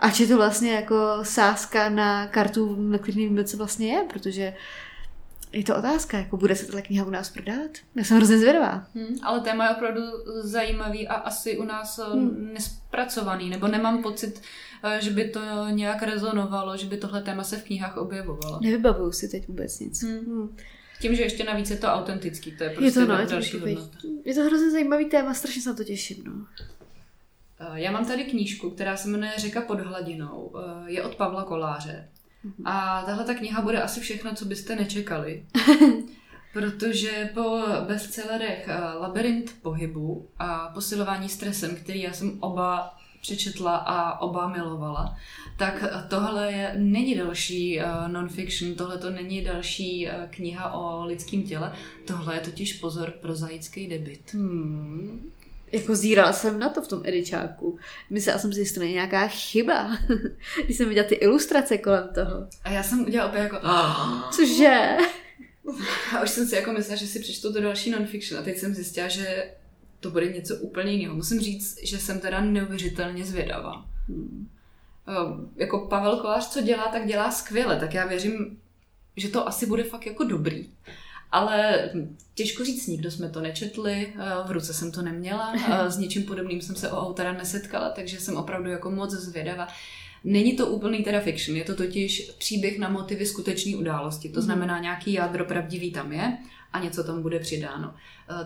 ač 0.00 0.20
je 0.20 0.26
to 0.26 0.36
vlastně 0.36 0.72
jako 0.72 0.96
sázka 1.22 1.88
na 1.88 2.26
kartu, 2.26 2.76
na 2.78 2.98
který 2.98 3.22
nevíme, 3.22 3.44
co 3.44 3.56
vlastně 3.56 3.92
je, 3.92 4.04
protože 4.12 4.54
je 5.54 5.64
to 5.64 5.76
otázka, 5.76 6.18
jako 6.18 6.36
bude 6.36 6.56
se 6.56 6.66
tato 6.66 6.82
kniha 6.82 7.06
u 7.06 7.10
nás 7.10 7.30
prodat? 7.30 7.70
Já 7.94 8.04
jsem 8.04 8.16
hrozně 8.16 8.38
zvědavá. 8.38 8.86
Hmm, 8.94 9.18
ale 9.22 9.40
téma 9.40 9.64
je 9.64 9.70
opravdu 9.70 10.00
zajímavý 10.40 11.08
a 11.08 11.14
asi 11.14 11.58
u 11.58 11.64
nás 11.64 11.98
eh, 11.98 12.12
hmm. 12.12 12.50
nespracovaný, 12.52 13.50
nebo 13.50 13.68
nemám 13.68 14.02
pocit, 14.02 14.42
eh, 14.84 14.98
že 15.02 15.10
by 15.10 15.28
to 15.28 15.40
nějak 15.70 16.02
rezonovalo, 16.02 16.76
že 16.76 16.86
by 16.86 16.96
tohle 16.96 17.22
téma 17.22 17.44
se 17.44 17.56
v 17.56 17.64
knihách 17.64 17.96
objevovalo. 17.96 18.60
Nevybavuju 18.62 19.12
si 19.12 19.28
teď 19.28 19.48
vůbec 19.48 19.80
nic. 19.80 20.02
Hmm. 20.02 20.18
Hmm. 20.18 20.56
Tím, 21.00 21.14
že 21.14 21.22
ještě 21.22 21.44
navíc 21.44 21.70
je 21.70 21.76
to 21.76 21.86
autentický, 21.86 22.56
to 22.56 22.64
je 22.64 22.70
prostě 22.70 23.00
je 23.00 23.06
to, 23.06 23.12
no, 23.12 23.26
další 23.26 23.56
je 23.56 23.76
to, 23.76 24.08
je 24.24 24.34
to 24.34 24.40
hrozně 24.40 24.70
zajímavý 24.70 25.04
téma, 25.04 25.34
strašně 25.34 25.62
se 25.62 25.68
na 25.68 25.76
to 25.76 25.84
těším. 25.84 26.24
No. 26.26 26.32
Já 27.74 27.92
mám 27.92 28.06
tady 28.06 28.24
knížku, 28.24 28.70
která 28.70 28.96
se 28.96 29.08
jmenuje 29.08 29.32
Řeka 29.36 29.60
pod 29.60 29.80
hladinou. 29.80 30.52
Je 30.86 31.02
od 31.02 31.14
Pavla 31.14 31.44
Koláře. 31.44 32.08
A 32.64 33.02
tahle 33.06 33.24
ta 33.24 33.34
kniha 33.34 33.62
bude 33.62 33.82
asi 33.82 34.00
všechno, 34.00 34.34
co 34.34 34.44
byste 34.44 34.76
nečekali. 34.76 35.44
Protože 36.52 37.30
po 37.34 37.62
bestsellerech 37.88 38.68
Labyrint 39.00 39.54
pohybu 39.62 40.28
a 40.38 40.68
posilování 40.68 41.28
stresem, 41.28 41.76
který 41.76 42.02
já 42.02 42.12
jsem 42.12 42.38
oba 42.40 42.96
přečetla 43.24 43.76
a 43.76 44.20
oba 44.20 44.48
milovala, 44.48 45.16
tak 45.56 45.84
tohle 46.08 46.52
je, 46.52 46.74
není 46.76 47.14
další 47.14 47.80
uh, 47.80 48.08
non-fiction, 48.08 48.74
tohle 48.74 48.98
to 48.98 49.10
není 49.10 49.44
další 49.44 50.06
uh, 50.06 50.12
kniha 50.30 50.72
o 50.72 51.04
lidském 51.04 51.42
těle, 51.42 51.72
tohle 52.06 52.34
je 52.34 52.40
totiž 52.40 52.72
pozor 52.72 53.10
pro 53.10 53.34
zajický 53.34 53.86
debit. 53.86 54.34
Hmm. 54.34 55.30
Jako 55.74 55.96
zírala 55.96 56.32
jsem 56.32 56.58
na 56.58 56.68
to 56.68 56.82
v 56.82 56.88
tom 56.88 57.02
edičáku. 57.04 57.78
Myslela 58.10 58.38
jsem 58.38 58.52
si, 58.52 58.64
že 58.64 58.74
to 58.74 58.80
není 58.80 58.92
nějaká 58.92 59.28
chyba. 59.28 59.98
Když 60.64 60.76
jsem 60.76 60.88
viděla 60.88 61.08
ty 61.08 61.14
ilustrace 61.14 61.78
kolem 61.78 62.08
toho. 62.14 62.48
A 62.64 62.70
já 62.70 62.82
jsem 62.82 63.00
udělala 63.00 63.30
opět 63.30 63.42
jako... 63.42 63.58
Cože? 64.32 64.96
A 66.16 66.22
už 66.22 66.30
jsem 66.30 66.46
si 66.46 66.54
jako 66.54 66.72
myslela, 66.72 66.96
že 66.96 67.06
si 67.06 67.20
přečtu 67.20 67.52
to 67.52 67.60
další 67.60 67.90
non-fiction. 67.90 68.40
A 68.40 68.44
teď 68.44 68.58
jsem 68.58 68.74
zjistila, 68.74 69.08
že 69.08 69.50
to 70.00 70.10
bude 70.10 70.32
něco 70.32 70.56
úplně 70.56 70.92
jiného. 70.92 71.16
Musím 71.16 71.40
říct, 71.40 71.78
že 71.82 71.98
jsem 71.98 72.20
teda 72.20 72.40
neuvěřitelně 72.40 73.24
zvědavá. 73.24 73.86
Hmm. 74.08 74.48
Uh, 75.08 75.40
jako 75.56 75.78
Pavel 75.78 76.16
Kolář, 76.16 76.48
co 76.48 76.60
dělá, 76.60 76.88
tak 76.88 77.06
dělá 77.06 77.30
skvěle, 77.30 77.80
tak 77.80 77.94
já 77.94 78.06
věřím, 78.06 78.60
že 79.16 79.28
to 79.28 79.48
asi 79.48 79.66
bude 79.66 79.84
fakt 79.84 80.06
jako 80.06 80.24
dobrý. 80.24 80.68
Ale 81.34 81.90
těžko 82.34 82.64
říct, 82.64 82.86
nikdo 82.86 83.10
jsme 83.10 83.30
to 83.30 83.40
nečetli, 83.40 84.12
v 84.46 84.50
ruce 84.50 84.74
jsem 84.74 84.92
to 84.92 85.02
neměla, 85.02 85.54
s 85.88 85.98
něčím 85.98 86.22
podobným 86.22 86.60
jsem 86.60 86.76
se 86.76 86.90
o 86.90 87.06
autora 87.06 87.32
nesetkala, 87.32 87.90
takže 87.90 88.20
jsem 88.20 88.36
opravdu 88.36 88.70
jako 88.70 88.90
moc 88.90 89.10
zvědavá. 89.10 89.68
Není 90.24 90.56
to 90.56 90.66
úplný 90.66 91.04
teda 91.04 91.20
fiction, 91.20 91.56
je 91.56 91.64
to 91.64 91.74
totiž 91.74 92.30
příběh 92.38 92.78
na 92.78 92.88
motivy 92.88 93.26
skutečné 93.26 93.76
události, 93.76 94.28
to 94.28 94.40
mhm. 94.40 94.44
znamená 94.44 94.78
nějaký 94.78 95.12
jádro 95.12 95.44
pravdivý 95.44 95.90
tam 95.90 96.12
je 96.12 96.38
a 96.72 96.78
něco 96.78 97.04
tam 97.04 97.22
bude 97.22 97.38
přidáno. 97.38 97.94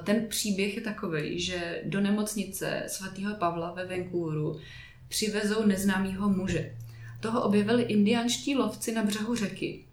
Ten 0.04 0.26
příběh 0.28 0.76
je 0.76 0.82
takový, 0.82 1.40
že 1.40 1.82
do 1.84 2.00
nemocnice 2.00 2.82
svatého 2.86 3.34
Pavla 3.34 3.72
ve 3.72 3.86
Vancouveru 3.86 4.60
přivezou 5.08 5.66
neznámého 5.66 6.28
muže. 6.28 6.74
Toho 7.20 7.42
objevili 7.42 7.82
indiánští 7.82 8.56
lovci 8.56 8.92
na 8.92 9.02
břehu 9.02 9.34
řeky 9.34 9.84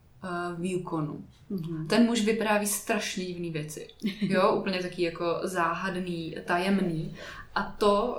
v 0.58 0.72
Yukonu. 0.72 1.26
Mm-hmm. 1.52 1.88
Ten 1.88 2.04
muž 2.04 2.22
vypráví 2.22 2.68
strašně 2.68 3.26
divné 3.26 3.50
věci. 3.50 3.88
Jo, 4.22 4.52
úplně 4.52 4.80
taky 4.82 5.04
jako 5.04 5.40
záhadný, 5.44 6.36
tajemný. 6.46 7.16
A 7.56 7.64
to, 7.64 8.18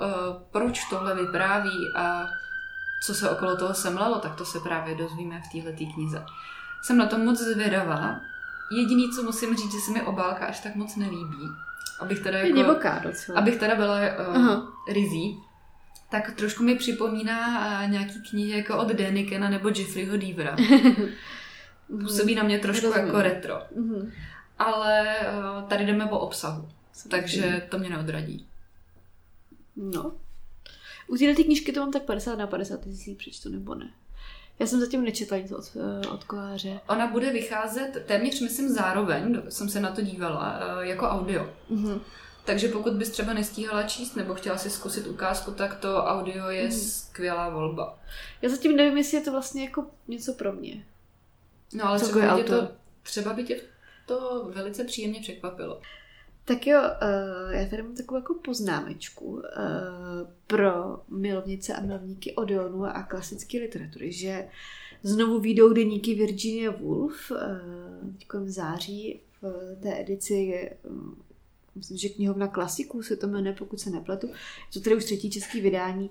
proč 0.50 0.84
tohle 0.84 1.14
vypráví 1.14 1.92
a 1.96 2.26
co 3.06 3.14
se 3.14 3.30
okolo 3.30 3.56
toho 3.56 3.75
semlelo, 3.75 4.18
tak 4.18 4.34
to 4.34 4.44
se 4.44 4.60
právě 4.60 4.94
dozvíme 4.94 5.40
v 5.40 5.62
této 5.62 5.92
knize. 5.94 6.25
Jsem 6.82 6.96
na 6.96 7.06
to 7.06 7.18
moc 7.18 7.38
zvědavá. 7.38 8.20
Jediný, 8.76 9.10
co 9.10 9.22
musím 9.22 9.56
říct, 9.56 9.72
že 9.72 9.78
se 9.78 9.90
mi 9.90 10.02
obálka 10.02 10.46
až 10.46 10.60
tak 10.60 10.75
moc 10.75 10.96
nelíbí. 10.96 11.48
Abych 12.00 12.20
teda, 12.20 12.38
jako, 12.38 12.56
divoká 12.56 13.02
abych 13.34 13.56
teda 13.56 13.75
byla 13.75 13.98
uh, 13.98 14.62
rizí, 14.88 15.38
tak 16.10 16.32
trošku 16.34 16.62
mi 16.62 16.75
připomíná 16.75 17.86
nějaký 17.86 18.22
knihy 18.30 18.58
jako 18.58 18.78
od 18.78 18.88
Denikena 18.88 19.48
nebo 19.48 19.68
Jeffreyho 19.68 20.16
Deavera. 20.16 20.56
Působí 21.87 22.35
na 22.35 22.43
mě 22.43 22.59
trošku 22.59 22.87
Rozumím. 22.87 23.07
jako 23.07 23.23
retro. 23.23 23.55
Mm-hmm. 23.55 24.12
Ale 24.59 25.16
uh, 25.21 25.69
tady 25.69 25.87
jdeme 25.87 26.07
po 26.07 26.19
obsahu. 26.19 26.69
Takže 27.11 27.66
to 27.71 27.78
mě 27.78 27.90
neodradí. 27.90 28.47
No, 29.76 30.12
u 31.09 31.16
této 31.16 31.43
knížky 31.43 31.73
to 31.73 31.81
mám 31.81 31.93
tak 31.93 32.02
50 32.02 32.37
na 32.37 32.47
50, 32.47 32.87
jestli 32.87 33.05
si 33.05 33.14
přečtu 33.14 33.49
nebo 33.49 33.75
ne. 33.75 33.90
Já 34.59 34.66
jsem 34.66 34.81
zatím 34.81 35.05
nečetla 35.05 35.38
nic 35.38 35.52
od, 35.52 35.76
eh, 35.76 36.09
od 36.09 36.25
koláře. 36.25 36.81
Ona 36.88 37.07
bude 37.07 37.33
vycházet 37.33 38.05
téměř, 38.07 38.40
myslím, 38.40 38.69
zároveň, 38.69 39.43
jsem 39.49 39.69
se 39.69 39.81
na 39.81 39.93
to 39.93 40.00
dívala, 40.00 40.61
eh, 40.61 40.87
jako 40.87 41.07
audio. 41.07 41.50
Mm-hmm. 41.71 42.00
Takže 42.45 42.69
pokud 42.69 42.93
bys 42.93 43.11
třeba 43.11 43.33
nestíhala 43.33 43.83
číst 43.83 44.16
nebo 44.16 44.35
chtěla 44.35 44.59
si 44.59 44.71
zkusit 44.71 45.07
ukázku, 45.07 45.50
tak 45.50 45.75
to 45.75 45.96
audio 45.96 46.49
je 46.49 46.64
mm. 46.64 46.72
skvělá 46.72 47.49
volba. 47.49 47.99
Já 48.42 48.49
zatím 48.49 48.77
nevím, 48.77 48.96
jestli 48.96 49.16
je 49.16 49.25
to 49.25 49.33
vlastně 49.33 49.64
jako 49.64 49.87
něco 50.09 50.33
pro 50.33 50.53
mě. 50.53 50.85
No 51.74 51.88
ale 51.88 52.00
třeba 52.00 52.37
by, 52.37 52.42
tě 52.42 52.50
to, 52.50 52.68
třeba 53.02 53.33
by 53.33 53.44
tě 53.44 53.61
to 54.07 54.50
velice 54.55 54.85
příjemně 54.85 55.20
překvapilo. 55.20 55.81
Tak 56.44 56.66
jo, 56.66 56.81
uh, 56.81 57.52
já 57.52 57.68
tady 57.68 57.83
mám 57.83 57.94
takovou 57.94 58.18
jako 58.18 58.35
poznámečku 58.35 59.24
uh, 59.24 59.40
pro 60.46 61.00
milovnice 61.09 61.74
a 61.74 61.81
milovníky 61.81 62.35
Odeonu 62.35 62.85
a 62.85 63.02
klasické 63.02 63.59
literatury, 63.59 64.12
že 64.12 64.48
znovu 65.02 65.40
výjdou 65.40 65.72
deníky 65.72 66.14
Virginia 66.14 66.70
Woolf 66.70 67.31
uh, 67.31 68.44
v 68.44 68.50
září 68.50 69.20
v 69.42 69.76
té 69.83 70.00
edici 70.00 70.70
myslím, 71.76 71.96
že 71.96 72.09
knihovna 72.09 72.48
klasiků 72.48 73.02
se 73.02 73.16
to 73.16 73.26
jmenuje, 73.26 73.52
pokud 73.52 73.81
se 73.81 73.90
nepletu. 73.90 74.26
Je 74.26 74.35
to 74.72 74.81
tedy 74.81 74.96
už 74.96 75.05
třetí 75.05 75.31
český 75.31 75.61
vydání 75.61 76.11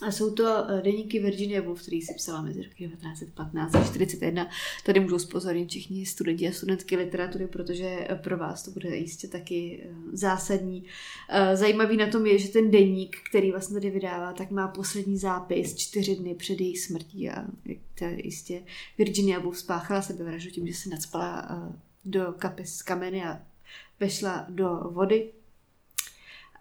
a 0.00 0.10
jsou 0.10 0.34
to 0.34 0.70
eh, 0.70 0.82
deníky 0.82 1.18
Virginia 1.18 1.62
Woolf, 1.62 1.82
který 1.82 2.02
si 2.02 2.14
psala 2.14 2.42
mezi 2.42 2.62
roky 2.62 2.88
1915 2.88 3.74
a 3.74 3.78
1941. 3.78 4.48
Tady 4.84 5.00
můžou 5.00 5.18
spozornit 5.18 5.70
všichni 5.70 6.06
studenti 6.06 6.48
a 6.48 6.52
studentky 6.52 6.96
literatury, 6.96 7.46
protože 7.46 8.06
eh, 8.08 8.14
pro 8.14 8.36
vás 8.38 8.62
to 8.62 8.70
bude 8.70 8.96
jistě 8.96 9.28
taky 9.28 9.82
eh, 9.84 9.94
zásadní. 10.12 10.84
Zajímavý 11.54 11.96
na 11.96 12.06
tom 12.06 12.26
je, 12.26 12.38
že 12.38 12.48
ten 12.48 12.70
deník, 12.70 13.16
který 13.30 13.50
vlastně 13.50 13.74
tady 13.74 13.90
vydává, 13.90 14.32
tak 14.32 14.50
má 14.50 14.68
poslední 14.68 15.18
zápis 15.18 15.74
čtyři 15.74 16.16
dny 16.16 16.34
před 16.34 16.60
její 16.60 16.76
smrtí 16.76 17.30
a 17.30 17.44
to 17.94 18.04
jistě 18.04 18.62
Virginia 18.98 19.38
Woolf 19.38 19.58
spáchala 19.58 20.02
sebevraždu 20.02 20.50
tím, 20.50 20.66
že 20.66 20.74
se 20.74 20.88
nadspala 20.88 21.48
do 22.04 22.34
kapes 22.38 22.76
z 22.76 22.82
kameny 22.82 23.24
a 23.24 23.42
vešla 24.00 24.46
do 24.48 24.80
vody 24.90 25.30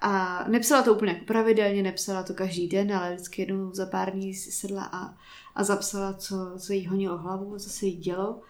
a 0.04 0.44
nepsala 0.48 0.84
to 0.84 0.94
úplně 0.94 1.12
jako 1.12 1.26
pravidelně, 1.26 1.84
nepsala 1.84 2.24
to 2.24 2.34
každý 2.34 2.68
den, 2.68 2.94
ale 2.94 3.13
vždycky 3.13 3.42
jednou 3.42 3.74
za 3.74 3.86
pár 3.86 4.12
dní 4.12 4.34
si 4.34 4.52
sedla 4.52 4.84
a, 4.84 5.18
a 5.56 5.63
zapsala, 5.63 6.13
co, 6.13 6.36
co 6.60 6.74
jí 6.74 6.88
honilo 6.88 7.18
hlavu, 7.18 7.60
co 7.60 7.70
se 7.70 7.86
jí 7.86 7.96
dělo. 7.96 8.42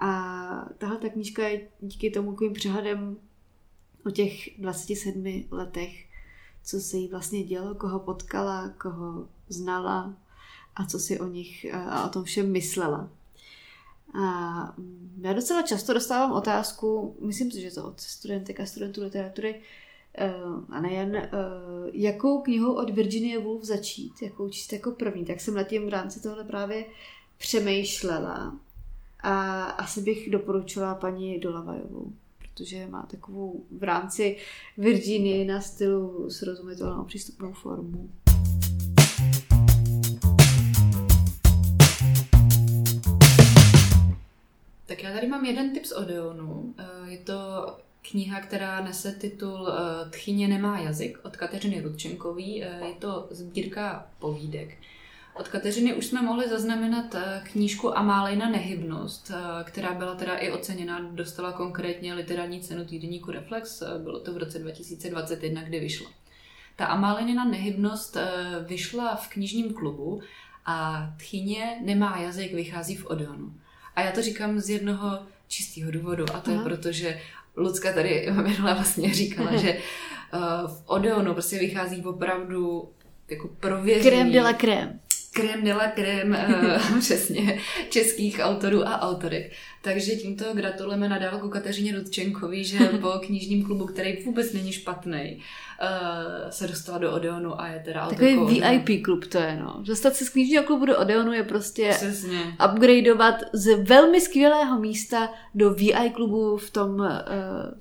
A 0.00 0.68
tahle 0.78 0.98
ta 0.98 1.08
knížka 1.08 1.48
je 1.48 1.68
díky 1.80 2.10
tomu 2.10 2.30
takovým 2.30 2.52
přehledem 2.52 3.16
o 4.06 4.10
těch 4.10 4.60
27 4.60 5.44
letech, 5.50 6.06
co 6.64 6.80
se 6.80 6.96
jí 6.96 7.08
vlastně 7.08 7.42
dělo, 7.42 7.74
koho 7.74 7.98
potkala, 7.98 8.68
koho 8.68 9.28
znala 9.48 10.14
a 10.76 10.86
co 10.86 10.98
si 10.98 11.20
o 11.20 11.26
nich 11.26 11.74
a 11.74 12.06
o 12.06 12.08
tom 12.08 12.24
všem 12.24 12.52
myslela. 12.52 13.08
A 14.22 14.74
já 15.20 15.32
docela 15.32 15.62
často 15.62 15.94
dostávám 15.94 16.32
otázku, 16.32 17.16
myslím 17.20 17.50
si, 17.50 17.60
že 17.60 17.70
to 17.70 17.84
od 17.84 18.00
studentek 18.00 18.60
a 18.60 18.66
studentů 18.66 19.02
literatury, 19.02 19.60
a 20.70 20.80
nejen, 20.80 21.16
uh, 21.16 21.90
jakou 21.92 22.40
knihou 22.40 22.74
od 22.74 22.90
Virginia 22.90 23.40
Woolf 23.40 23.64
začít, 23.64 24.22
jakou 24.22 24.48
číst 24.48 24.72
jako 24.72 24.90
první, 24.90 25.24
tak 25.24 25.40
jsem 25.40 25.54
na 25.54 25.62
tím 25.62 25.86
v 25.86 25.88
rámci 25.88 26.22
tohle 26.22 26.44
právě 26.44 26.84
přemýšlela 27.38 28.58
a 29.20 29.62
asi 29.62 30.00
bych 30.00 30.30
doporučila 30.30 30.94
paní 30.94 31.38
Dolavajovou, 31.38 32.12
protože 32.38 32.86
má 32.86 33.02
takovou 33.10 33.64
v 33.70 33.82
rámci 33.82 34.36
Virginie 34.78 35.44
na 35.44 35.60
stylu 35.60 36.30
srozumitelnou 36.30 37.04
přístupnou 37.04 37.52
formu. 37.52 38.10
Tak 44.86 45.02
já 45.02 45.12
tady 45.12 45.26
mám 45.26 45.44
jeden 45.44 45.74
tip 45.74 45.84
z 45.84 45.92
Odeonu. 45.92 46.74
Eh, 46.78 47.10
je 47.10 47.18
to 47.18 47.34
kniha, 48.02 48.40
která 48.40 48.80
nese 48.80 49.12
titul 49.12 49.68
eh, 49.68 50.10
Tchyně 50.10 50.48
nemá 50.48 50.78
jazyk 50.78 51.18
od 51.22 51.36
Kateřiny 51.36 51.80
Rudčenkový. 51.80 52.64
Eh, 52.64 52.86
je 52.86 52.94
to 52.94 53.28
sbírka 53.30 54.06
povídek. 54.18 54.76
Od 55.34 55.48
Kateřiny 55.48 55.94
už 55.94 56.06
jsme 56.06 56.22
mohli 56.22 56.48
zaznamenat 56.48 57.14
eh, 57.14 57.42
knížku 57.52 57.98
Amálejna 57.98 58.48
nehybnost, 58.48 59.30
která 59.64 59.94
byla 59.94 60.14
teda 60.14 60.36
i 60.36 60.50
oceněna, 60.50 61.00
dostala 61.12 61.52
konkrétně 61.52 62.14
literární 62.14 62.60
cenu 62.60 62.84
týdeníku 62.84 63.30
Reflex, 63.30 63.82
bylo 63.98 64.20
to 64.20 64.32
v 64.32 64.36
roce 64.36 64.58
2021, 64.58 65.62
kdy 65.62 65.80
vyšla. 65.80 66.10
Ta 66.76 66.86
Amálejnina 66.86 67.44
nehybnost 67.44 68.16
vyšla 68.66 69.16
v 69.16 69.28
knižním 69.28 69.74
klubu 69.74 70.22
a 70.66 71.08
Tchyně 71.16 71.78
nemá 71.84 72.18
jazyk 72.18 72.54
vychází 72.54 72.96
v 72.96 73.06
Odeonu. 73.06 73.54
A 73.96 74.00
já 74.00 74.12
to 74.12 74.22
říkám 74.22 74.60
z 74.60 74.70
jednoho 74.70 75.18
čistého 75.48 75.90
důvodu 75.90 76.24
a 76.34 76.40
to 76.40 76.50
Aha. 76.50 76.60
je 76.60 76.64
proto, 76.64 76.92
že 76.92 77.20
Lucka 77.58 77.92
tady 77.92 78.28
minule 78.42 78.74
vlastně 78.74 79.14
říkala, 79.14 79.56
že 79.56 79.78
uh, 80.34 80.70
v 80.70 80.82
Odeonu 80.86 81.32
prostě 81.32 81.58
vychází 81.58 82.04
opravdu 82.04 82.88
jako 83.30 83.48
prověřený. 83.60 84.10
Krém 84.10 84.32
de 84.32 84.42
la 84.42 84.52
krém. 84.52 85.00
Krem 85.40 85.64
de 85.64 85.74
la 85.74 85.88
krem, 85.88 86.30
uh, 86.30 86.98
přesně, 87.00 87.60
českých 87.90 88.40
autorů 88.42 88.88
a 88.88 89.00
autorek. 89.00 89.52
Takže 89.82 90.16
tímto 90.16 90.44
gratulujeme 90.54 91.08
nadálku 91.08 91.48
Kateřině 91.48 91.96
Rudčenkovi, 91.98 92.64
že 92.64 92.78
po 93.00 93.08
knižním 93.08 93.64
klubu, 93.64 93.86
který 93.86 94.24
vůbec 94.24 94.52
není 94.52 94.72
špatný, 94.72 95.42
uh, 95.82 96.50
se 96.50 96.68
dostala 96.68 96.98
do 96.98 97.12
Odeonu 97.12 97.60
a 97.60 97.68
je 97.68 97.82
teda 97.84 98.06
Takový 98.06 98.36
VIP 98.36 99.04
klub 99.04 99.26
to 99.26 99.38
je, 99.38 99.56
no. 99.56 99.82
Dostat 99.86 100.14
se 100.14 100.24
z 100.24 100.28
knižního 100.28 100.64
klubu 100.64 100.86
do 100.86 100.98
Odeonu 100.98 101.32
je 101.32 101.42
prostě 101.42 101.90
Přesně. 101.90 102.56
upgradeovat 102.72 103.34
z 103.52 103.84
velmi 103.84 104.20
skvělého 104.20 104.80
místa 104.80 105.28
do 105.54 105.74
VIP 105.74 106.12
klubu 106.14 106.56
v 106.56 106.70
tom, 106.70 106.94
uh, 107.00 107.08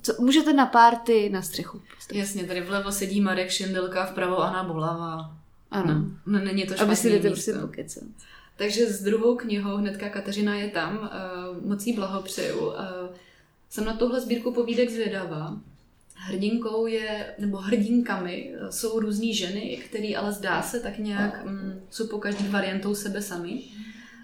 co, 0.01 0.13
můžete 0.19 0.53
na 0.53 0.65
párty 0.65 1.29
na 1.29 1.41
střechu. 1.41 1.81
Prostě. 1.91 2.17
Jasně, 2.17 2.43
tady 2.43 2.61
vlevo 2.61 2.91
sedí 2.91 3.21
Marek 3.21 3.49
Šindelka, 3.49 4.05
vpravo 4.05 4.37
Anna 4.39 4.63
Bolava. 4.63 5.37
Ano. 5.71 6.05
No, 6.25 6.39
není 6.39 6.65
to 6.65 6.73
špatný 6.73 6.83
Aby 6.83 6.95
si 6.95 7.09
místo. 7.09 7.27
prostě 7.27 7.53
pokecat. 7.53 8.03
Takže 8.55 8.87
s 8.87 9.03
druhou 9.03 9.35
knihou 9.35 9.77
hnedka 9.77 10.09
Kateřina 10.09 10.55
je 10.55 10.69
tam, 10.69 10.97
uh, 10.97 11.67
moc 11.67 11.87
jí 11.87 11.93
blahopřeju. 11.93 12.67
Uh, 12.67 12.73
jsem 13.69 13.85
na 13.85 13.93
tuhle 13.93 14.21
sbírku 14.21 14.53
povídek 14.53 14.89
zvědavá. 14.89 15.57
Hrdinkou 16.15 16.87
je, 16.87 17.35
nebo 17.39 17.57
hrdinkami 17.57 18.53
eh, 18.53 18.71
jsou 18.71 18.99
různé 18.99 19.33
ženy, 19.33 19.81
které 19.85 20.15
ale 20.17 20.31
zdá 20.33 20.61
se 20.61 20.79
tak 20.79 20.97
nějak 20.97 21.45
mm, 21.45 21.81
jsou 21.89 22.07
po 22.07 22.17
každý 22.17 22.47
variantou 22.47 22.95
sebe 22.95 23.21
sami. 23.21 23.63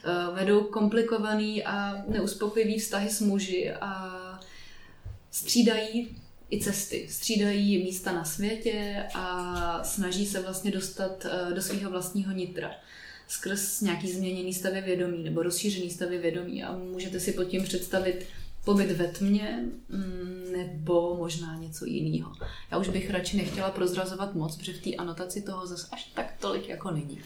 Uh, 0.05 0.35
vedou 0.35 0.63
komplikovaný 0.63 1.63
a 1.63 2.03
neuspokojivý 2.07 2.79
vztahy 2.79 3.09
s 3.09 3.21
muži 3.21 3.71
a 3.71 4.19
střídají 5.31 6.17
i 6.51 6.59
cesty. 6.59 7.07
Střídají 7.09 7.83
místa 7.83 8.11
na 8.11 8.25
světě 8.25 9.03
a 9.13 9.83
snaží 9.83 10.25
se 10.25 10.41
vlastně 10.41 10.71
dostat 10.71 11.25
uh, 11.25 11.53
do 11.53 11.61
svého 11.61 11.91
vlastního 11.91 12.31
nitra 12.31 12.71
skrz 13.27 13.81
nějaký 13.81 14.11
změněný 14.11 14.53
stavy 14.53 14.81
vědomí 14.81 15.23
nebo 15.23 15.43
rozšířený 15.43 15.89
stavy 15.89 16.17
vědomí 16.17 16.63
a 16.63 16.77
můžete 16.77 17.19
si 17.19 17.31
pod 17.31 17.43
tím 17.43 17.63
představit 17.63 18.25
pobyt 18.65 18.91
ve 18.91 19.07
tmě 19.07 19.65
mm, 19.89 20.51
nebo 20.51 21.15
možná 21.17 21.55
něco 21.55 21.85
jiného. 21.85 22.33
Já 22.71 22.77
už 22.77 22.89
bych 22.89 23.09
radši 23.09 23.37
nechtěla 23.37 23.71
prozrazovat 23.71 24.35
moc, 24.35 24.57
protože 24.57 24.73
v 24.73 24.81
té 24.81 24.95
anotaci 24.95 25.41
toho 25.41 25.67
zase 25.67 25.87
až 25.91 26.03
tak 26.03 26.33
tolik 26.39 26.69
jako 26.69 26.91
není. 26.91 27.21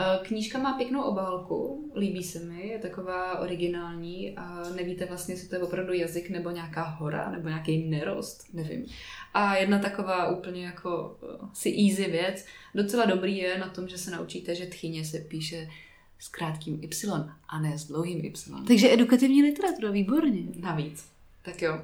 Eh, 0.00 0.18
Knížka 0.22 0.58
má 0.58 0.72
pěknou 0.72 1.02
obálku, 1.02 1.90
líbí 1.96 2.24
se 2.24 2.38
mi, 2.38 2.68
je 2.68 2.78
taková 2.78 3.38
originální 3.38 4.36
a 4.36 4.62
nevíte 4.76 5.06
vlastně, 5.06 5.34
jestli 5.34 5.48
to 5.48 5.54
je 5.54 5.62
opravdu 5.62 5.92
jazyk 5.92 6.30
nebo 6.30 6.50
nějaká 6.50 6.82
hora 6.82 7.30
nebo 7.30 7.48
nějaký 7.48 7.88
nerost, 7.88 8.54
nevím. 8.54 8.86
A 9.34 9.56
jedna 9.56 9.78
taková 9.78 10.28
úplně 10.28 10.64
jako 10.64 11.18
eh, 11.22 11.46
si 11.52 11.68
easy 11.68 12.10
věc, 12.10 12.44
docela 12.74 13.04
dobrý 13.04 13.36
je 13.36 13.58
na 13.58 13.68
tom, 13.68 13.88
že 13.88 13.98
se 13.98 14.10
naučíte, 14.10 14.54
že 14.54 14.66
tchyně 14.66 15.04
se 15.04 15.18
píše 15.18 15.70
s 16.18 16.28
krátkým 16.28 16.80
Y 16.82 17.30
a 17.48 17.60
ne 17.60 17.78
s 17.78 17.84
dlouhým 17.86 18.24
Y. 18.24 18.66
Takže 18.66 18.92
edukativní 18.92 19.42
literatura, 19.42 19.90
výborně. 19.90 20.42
Navíc. 20.56 21.04
Tak 21.42 21.62
jo. 21.62 21.82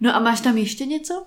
No 0.00 0.16
a 0.16 0.20
máš 0.20 0.40
tam 0.40 0.56
ještě 0.56 0.86
něco? 0.86 1.26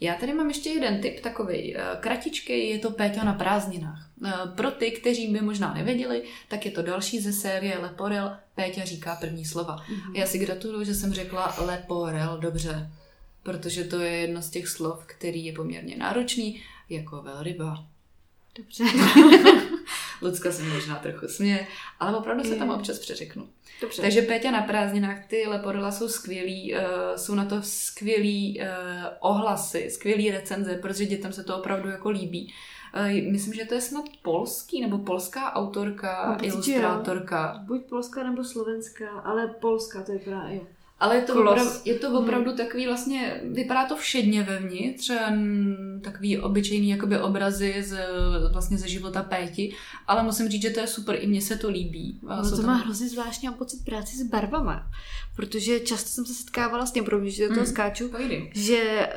Já 0.00 0.14
tady 0.14 0.34
mám 0.34 0.48
ještě 0.48 0.70
jeden 0.70 1.00
tip 1.00 1.20
takový 1.20 1.76
kratičký, 2.00 2.68
je 2.68 2.78
to 2.78 2.90
Péťa 2.90 3.24
na 3.24 3.32
prázdninách. 3.32 4.10
Eh, 4.24 4.32
Pro 4.56 4.70
ty, 4.70 4.90
kteří 4.90 5.26
by 5.26 5.40
možná 5.40 5.74
nevěděli, 5.74 6.22
tak 6.48 6.66
je 6.66 6.70
to 6.70 6.82
další 6.82 7.20
ze 7.20 7.32
série 7.32 7.78
Leporel. 7.78 8.36
Péťa 8.54 8.84
říká 8.84 9.16
první 9.16 9.44
slova. 9.44 9.76
Mhm. 9.88 10.16
Já 10.16 10.26
si 10.26 10.38
gratuluju, 10.38 10.84
že 10.84 10.94
jsem 10.94 11.12
řekla 11.12 11.54
Leporel 11.58 12.38
dobře, 12.38 12.90
protože 13.42 13.84
to 13.84 14.00
je 14.00 14.12
jedno 14.12 14.42
z 14.42 14.50
těch 14.50 14.68
slov, 14.68 15.04
který 15.06 15.44
je 15.44 15.52
poměrně 15.52 15.96
náročný, 15.96 16.62
jako 16.90 17.22
velryba. 17.22 17.86
Dobře. 18.58 18.84
Lucka 20.22 20.52
se 20.52 20.62
možná 20.62 20.96
trochu 20.96 21.28
směje, 21.28 21.66
ale 22.00 22.18
opravdu 22.18 22.44
se 22.44 22.54
tam 22.56 22.68
Mm. 22.68 22.74
občas 22.74 22.98
přeřeknu. 22.98 23.48
Dobře. 23.80 24.02
Takže 24.02 24.22
Péťa 24.22 24.50
na 24.50 24.62
prázdninách, 24.62 25.26
ty 25.26 25.46
Leporela 25.46 25.90
jsou 25.90 26.08
skvělý, 26.08 26.74
uh, 26.74 26.80
jsou 27.16 27.34
na 27.34 27.44
to 27.44 27.62
skvělý 27.62 28.60
uh, 28.60 28.66
ohlasy, 29.20 29.90
skvělý 29.90 30.30
recenze, 30.30 30.74
protože 30.74 31.06
dětem 31.06 31.32
se 31.32 31.44
to 31.44 31.58
opravdu 31.58 31.88
jako 31.88 32.10
líbí. 32.10 32.54
Uh, 32.96 33.30
myslím, 33.32 33.54
že 33.54 33.64
to 33.64 33.74
je 33.74 33.80
snad 33.80 34.04
polský 34.22 34.80
nebo 34.80 34.98
polská 34.98 35.52
autorka, 35.54 36.38
jo. 36.42 36.48
ilustrátorka. 36.52 37.60
Buď 37.66 37.88
polská 37.88 38.22
nebo 38.30 38.44
slovenská, 38.44 39.10
ale 39.10 39.46
polská 39.46 40.02
to 40.02 40.12
je 40.12 40.18
právě. 40.18 40.60
Ale 41.00 41.16
je 41.16 41.22
to, 41.22 41.32
Klos. 41.32 41.48
opravdu, 41.52 41.72
je 41.84 41.94
to 41.94 42.18
opravdu 42.20 42.56
takový 42.56 42.86
vlastně, 42.86 43.40
vypadá 43.44 43.86
to 43.86 43.96
všedně 43.96 44.42
vevnitř, 44.42 45.10
mm, 45.30 46.00
takový 46.04 46.38
obyčejný 46.38 46.88
jakoby 46.90 47.18
obrazy 47.20 47.74
z, 47.82 47.98
vlastně 48.52 48.78
ze 48.78 48.88
života 48.88 49.22
Péti, 49.22 49.74
ale 50.06 50.22
musím 50.22 50.48
říct, 50.48 50.62
že 50.62 50.70
to 50.70 50.80
je 50.80 50.86
super, 50.86 51.16
i 51.20 51.26
mně 51.26 51.40
se 51.40 51.56
to 51.56 51.70
líbí. 51.70 52.20
A 52.26 52.42
No 52.42 52.50
to 52.50 52.56
tam- 52.56 52.66
má 52.66 52.74
hrozně 52.74 53.08
zvláštní 53.08 53.48
pocit 53.50 53.84
práci 53.84 54.16
s 54.16 54.22
barvama, 54.22 54.86
protože 55.36 55.80
často 55.80 56.08
jsem 56.10 56.24
se 56.26 56.34
setkávala 56.34 56.86
s 56.86 56.92
tím, 56.92 57.04
promiň, 57.04 57.30
že 57.30 57.48
do 57.48 57.54
toho 57.54 57.66
Mm. 57.66 57.72
skáču, 57.72 58.08
Povídej. 58.08 58.50
že 58.54 59.08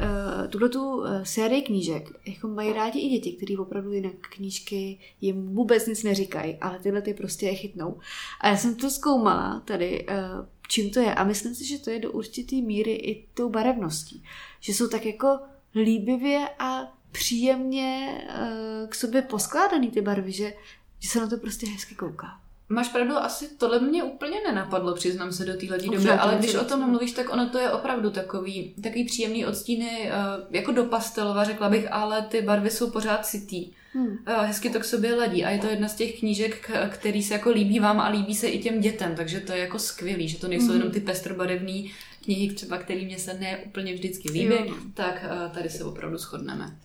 uh, 0.42 0.48
tuhle 0.48 0.70
tu 0.70 0.98
uh, 0.98 1.06
sérii 1.24 1.62
knížek 1.62 2.10
jako 2.26 2.48
mají 2.48 2.74
rádi 2.74 3.00
i 3.00 3.10
děti, 3.10 3.32
kteří 3.32 3.58
opravdu 3.58 3.92
jinak 3.92 4.14
knížky 4.36 5.00
jim 5.22 5.56
vůbec 5.56 5.88
nic 5.88 6.04
neříkají, 6.04 6.58
ale 6.62 6.80
tyhle 6.80 7.02
ty 7.02 7.14
prostě 7.14 7.46
je 7.46 7.56
chytnou. 7.56 8.00
A 8.42 8.48
já 8.50 8.58
jsem 8.58 8.76
to 8.76 8.90
zkoumala 8.90 9.60
tady, 9.66 10.06
uh, 10.10 10.46
čím 10.70 10.90
to 10.90 11.00
je 11.00 11.16
a 11.16 11.24
myslím 11.24 11.56
si, 11.56 11.66
že 11.66 11.80
to 11.80 11.90
je 11.90 12.00
do 12.00 12.12
určitý 12.12 12.62
míry 12.62 12.92
i 12.92 13.28
tou 13.34 13.50
barevností. 13.50 14.24
Že 14.60 14.74
jsou 14.74 14.88
tak 14.88 15.06
jako 15.06 15.40
líbivě 15.76 16.48
a 16.60 16.98
příjemně 17.12 18.22
uh, 18.30 18.90
k 18.90 18.96
sobě 18.96 19.22
poskládaný 19.22 19.92
ty 19.92 20.02
barvy, 20.02 20.32
že, 20.32 20.54
že 21.00 21.10
se 21.10 21.20
na 21.20 21.28
to 21.28 21.38
prostě 21.38 21.68
hezky 21.68 21.96
kouká. 21.96 22.40
Máš 22.72 22.90
pravdu, 22.90 23.18
asi 23.18 23.48
tohle 23.58 23.80
mě 23.80 24.04
úplně 24.04 24.42
nenapadlo, 24.42 24.94
přiznám 24.94 25.32
se 25.32 25.46
do 25.46 25.58
téhle 25.58 25.78
Dobře, 25.78 25.98
doby, 25.98 26.10
ale 26.10 26.36
když 26.36 26.56
o 26.56 26.66
tom 26.66 26.90
mluvíš, 26.90 27.12
tak 27.12 27.34
ono 27.34 27.50
to 27.50 27.58
je 27.58 27.72
opravdu 27.72 28.10
takový, 28.10 28.74
takový 28.84 29.06
příjemný 29.06 29.46
odstíny, 29.46 30.12
eh, 30.12 30.14
jako 30.50 30.72
do 30.72 30.86
pastelova, 30.86 31.44
řekla 31.44 31.70
bych, 31.70 31.92
ale 31.92 32.22
ty 32.22 32.42
barvy 32.42 32.70
jsou 32.70 32.90
pořád 32.90 33.26
sytý. 33.26 33.72
Hmm. 33.94 34.18
Eh, 34.26 34.46
Hezky 34.46 34.70
to 34.70 34.80
k 34.80 34.86
sobě 34.86 35.16
ladí 35.16 35.44
a 35.46 35.50
je 35.50 35.60
to 35.60 35.68
jedna 35.68 35.88
z 35.90 35.96
těch 35.96 36.20
knížek, 36.20 36.72
který 36.90 37.24
se 37.24 37.34
jako 37.34 37.50
líbí 37.50 37.80
vám 37.80 38.00
a 38.00 38.10
líbí 38.10 38.36
se 38.36 38.48
i 38.48 38.60
těm 38.60 38.82
dětem, 38.82 39.16
takže 39.16 39.40
to 39.40 39.52
je 39.52 39.58
jako 39.60 39.80
skvělý, 39.80 40.28
že 40.28 40.38
to 40.38 40.48
nejsou 40.48 40.66
Mhm. 40.66 40.76
jenom 40.76 40.92
ty 40.92 41.00
pestrobarevné 41.00 41.84
knihy, 42.24 42.54
třeba 42.54 42.78
které 42.78 43.02
mě 43.06 43.20
se 43.20 43.34
ne 43.34 43.58
úplně 43.58 43.94
vždycky 43.94 44.32
líbí, 44.32 44.46
Jo. 44.56 44.76
tak 44.94 45.26
eh, 45.26 45.50
tady 45.54 45.70
se 45.70 45.84
opravdu 45.84 46.18
shodneme. 46.18 46.78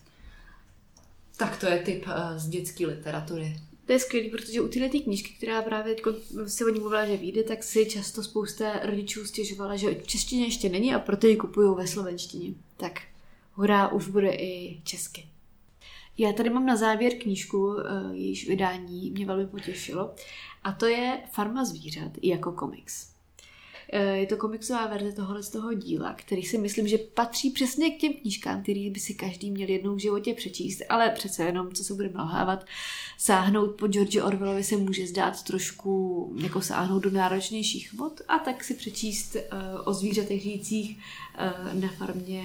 Tak 1.37 1.57
to 1.59 1.65
je 1.67 1.79
typ 1.79 2.05
eh, 2.07 2.39
z 2.39 2.47
dětské 2.49 2.85
literatury. 2.87 3.57
To 3.85 3.91
je 3.93 3.99
skvělé, 3.99 4.29
protože 4.29 4.61
u 4.61 4.67
téhle 4.67 4.89
knížky, 4.89 5.33
která 5.37 5.61
právě 5.61 5.95
se 6.47 6.65
o 6.65 6.69
ní 6.69 6.79
mluvila, 6.79 7.05
že 7.05 7.17
vyjde, 7.17 7.43
tak 7.43 7.63
si 7.63 7.85
často 7.85 8.23
spousta 8.23 8.79
rodičů 8.83 9.25
stěžovala, 9.25 9.75
že 9.75 9.89
v 9.95 10.07
češtině 10.07 10.45
ještě 10.45 10.69
není 10.69 10.93
a 10.95 10.99
proto 10.99 11.27
ji 11.27 11.35
kupují 11.35 11.75
ve 11.77 11.87
slovenštině. 11.87 12.53
Tak 12.77 13.01
hurá, 13.53 13.87
už 13.87 14.07
bude 14.07 14.29
i 14.29 14.81
česky. 14.83 15.25
Já 16.17 16.33
tady 16.33 16.49
mám 16.49 16.65
na 16.65 16.75
závěr 16.75 17.13
knížku, 17.13 17.79
eh, 17.79 17.83
jejíž 18.15 18.47
vydání 18.47 19.11
mě 19.11 19.25
velmi 19.25 19.47
potěšilo, 19.47 20.15
a 20.63 20.71
to 20.71 20.85
je 20.85 21.19
Farma 21.31 21.65
zvířat 21.65 22.11
jako 22.21 22.51
komiks. 22.51 23.07
Eh, 23.93 24.17
Je 24.17 24.27
to 24.27 24.37
komiksová 24.37 24.87
verze 24.87 25.11
tohohle 25.11 25.43
z 25.43 25.49
toho 25.49 25.73
díla, 25.73 26.13
který 26.13 26.43
si 26.43 26.57
myslím, 26.57 26.87
že 26.87 26.97
patří 26.97 27.49
přesně 27.49 27.91
k 27.91 27.97
těm 27.99 28.13
knížkám, 28.13 28.63
který 28.63 28.89
by 28.89 28.99
si 28.99 29.13
každý 29.13 29.51
měl 29.51 29.69
jednou 29.69 29.95
v 29.95 29.99
životě 29.99 30.33
přečíst, 30.33 30.81
ale 30.89 31.09
přece 31.09 31.43
jenom, 31.43 31.73
co 31.73 31.83
se 31.83 31.93
bude 31.93 32.09
nalhávat, 32.09 32.65
sáhnout 33.17 33.75
po 33.75 33.87
George 33.87 34.15
Orwellovi 34.15 34.63
se 34.63 34.77
může 34.77 35.07
zdát 35.07 35.43
trošku 35.43 36.35
jako 36.41 36.61
sáhnout 36.61 37.03
do 37.03 37.11
náročnějších 37.11 37.93
vod 37.93 38.21
a 38.27 38.39
tak 38.39 38.63
si 38.63 38.73
přečíst 38.73 39.35
uh, 39.35 39.41
o 39.85 39.93
zvířatech 39.93 40.41
žijících 40.41 40.99
na 41.73 41.87
farmě, 41.97 42.43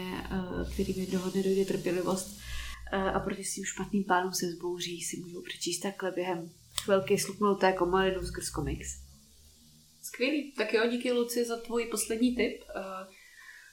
kterým 0.72 0.96
jednoho 0.96 1.30
dne 1.30 1.42
dojde 1.42 1.64
trpělivost 1.64 2.40
a 2.92 3.20
proti 3.20 3.44
svým 3.44 3.64
špatným 3.64 4.04
plánům 4.04 4.32
se 4.32 4.46
zbouří, 4.46 5.00
si 5.02 5.16
můžou 5.20 5.42
přečíst 5.42 5.80
takhle 5.80 6.10
během 6.10 6.50
chvilky 6.84 7.18
slupnuté 7.18 7.72
komalinou 7.72 8.22
skrz 8.22 8.50
komiks. 8.50 8.88
Skvělý. 10.02 10.52
Tak 10.52 10.72
jo, 10.72 10.90
díky 10.90 11.12
Luci 11.12 11.44
za 11.44 11.56
tvůj 11.56 11.84
poslední 11.84 12.36
tip. 12.36 12.62
Uh, 12.76 13.14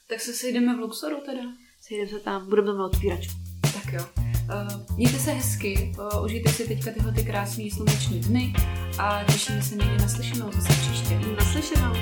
tak 0.09 0.21
se 0.21 0.33
sejdeme 0.33 0.75
v 0.75 0.79
Luxoru 0.79 1.21
teda. 1.25 1.41
Sejdeme 1.81 2.09
se 2.09 2.19
tam, 2.19 2.49
budeme 2.49 2.73
mít 2.73 2.79
otvíračku. 2.79 3.33
Tak 3.61 3.93
jo. 3.93 4.05
Uh, 4.17 4.97
mějte 4.97 5.19
se 5.19 5.31
hezky, 5.31 5.93
uh, 5.99 6.25
užijte 6.25 6.51
si 6.51 6.67
teďka 6.67 6.91
tyhle 6.91 7.13
ty 7.13 7.23
krásné 7.23 7.63
sluneční 7.75 8.19
dny 8.19 8.53
a 8.99 9.23
těšíme 9.23 9.63
se 9.63 9.75
někdy 9.75 9.97
na 9.97 10.07
slyšenou 10.07 10.51
zase 10.51 10.73
příště. 10.81 11.19
Naslyšenou. 11.37 11.93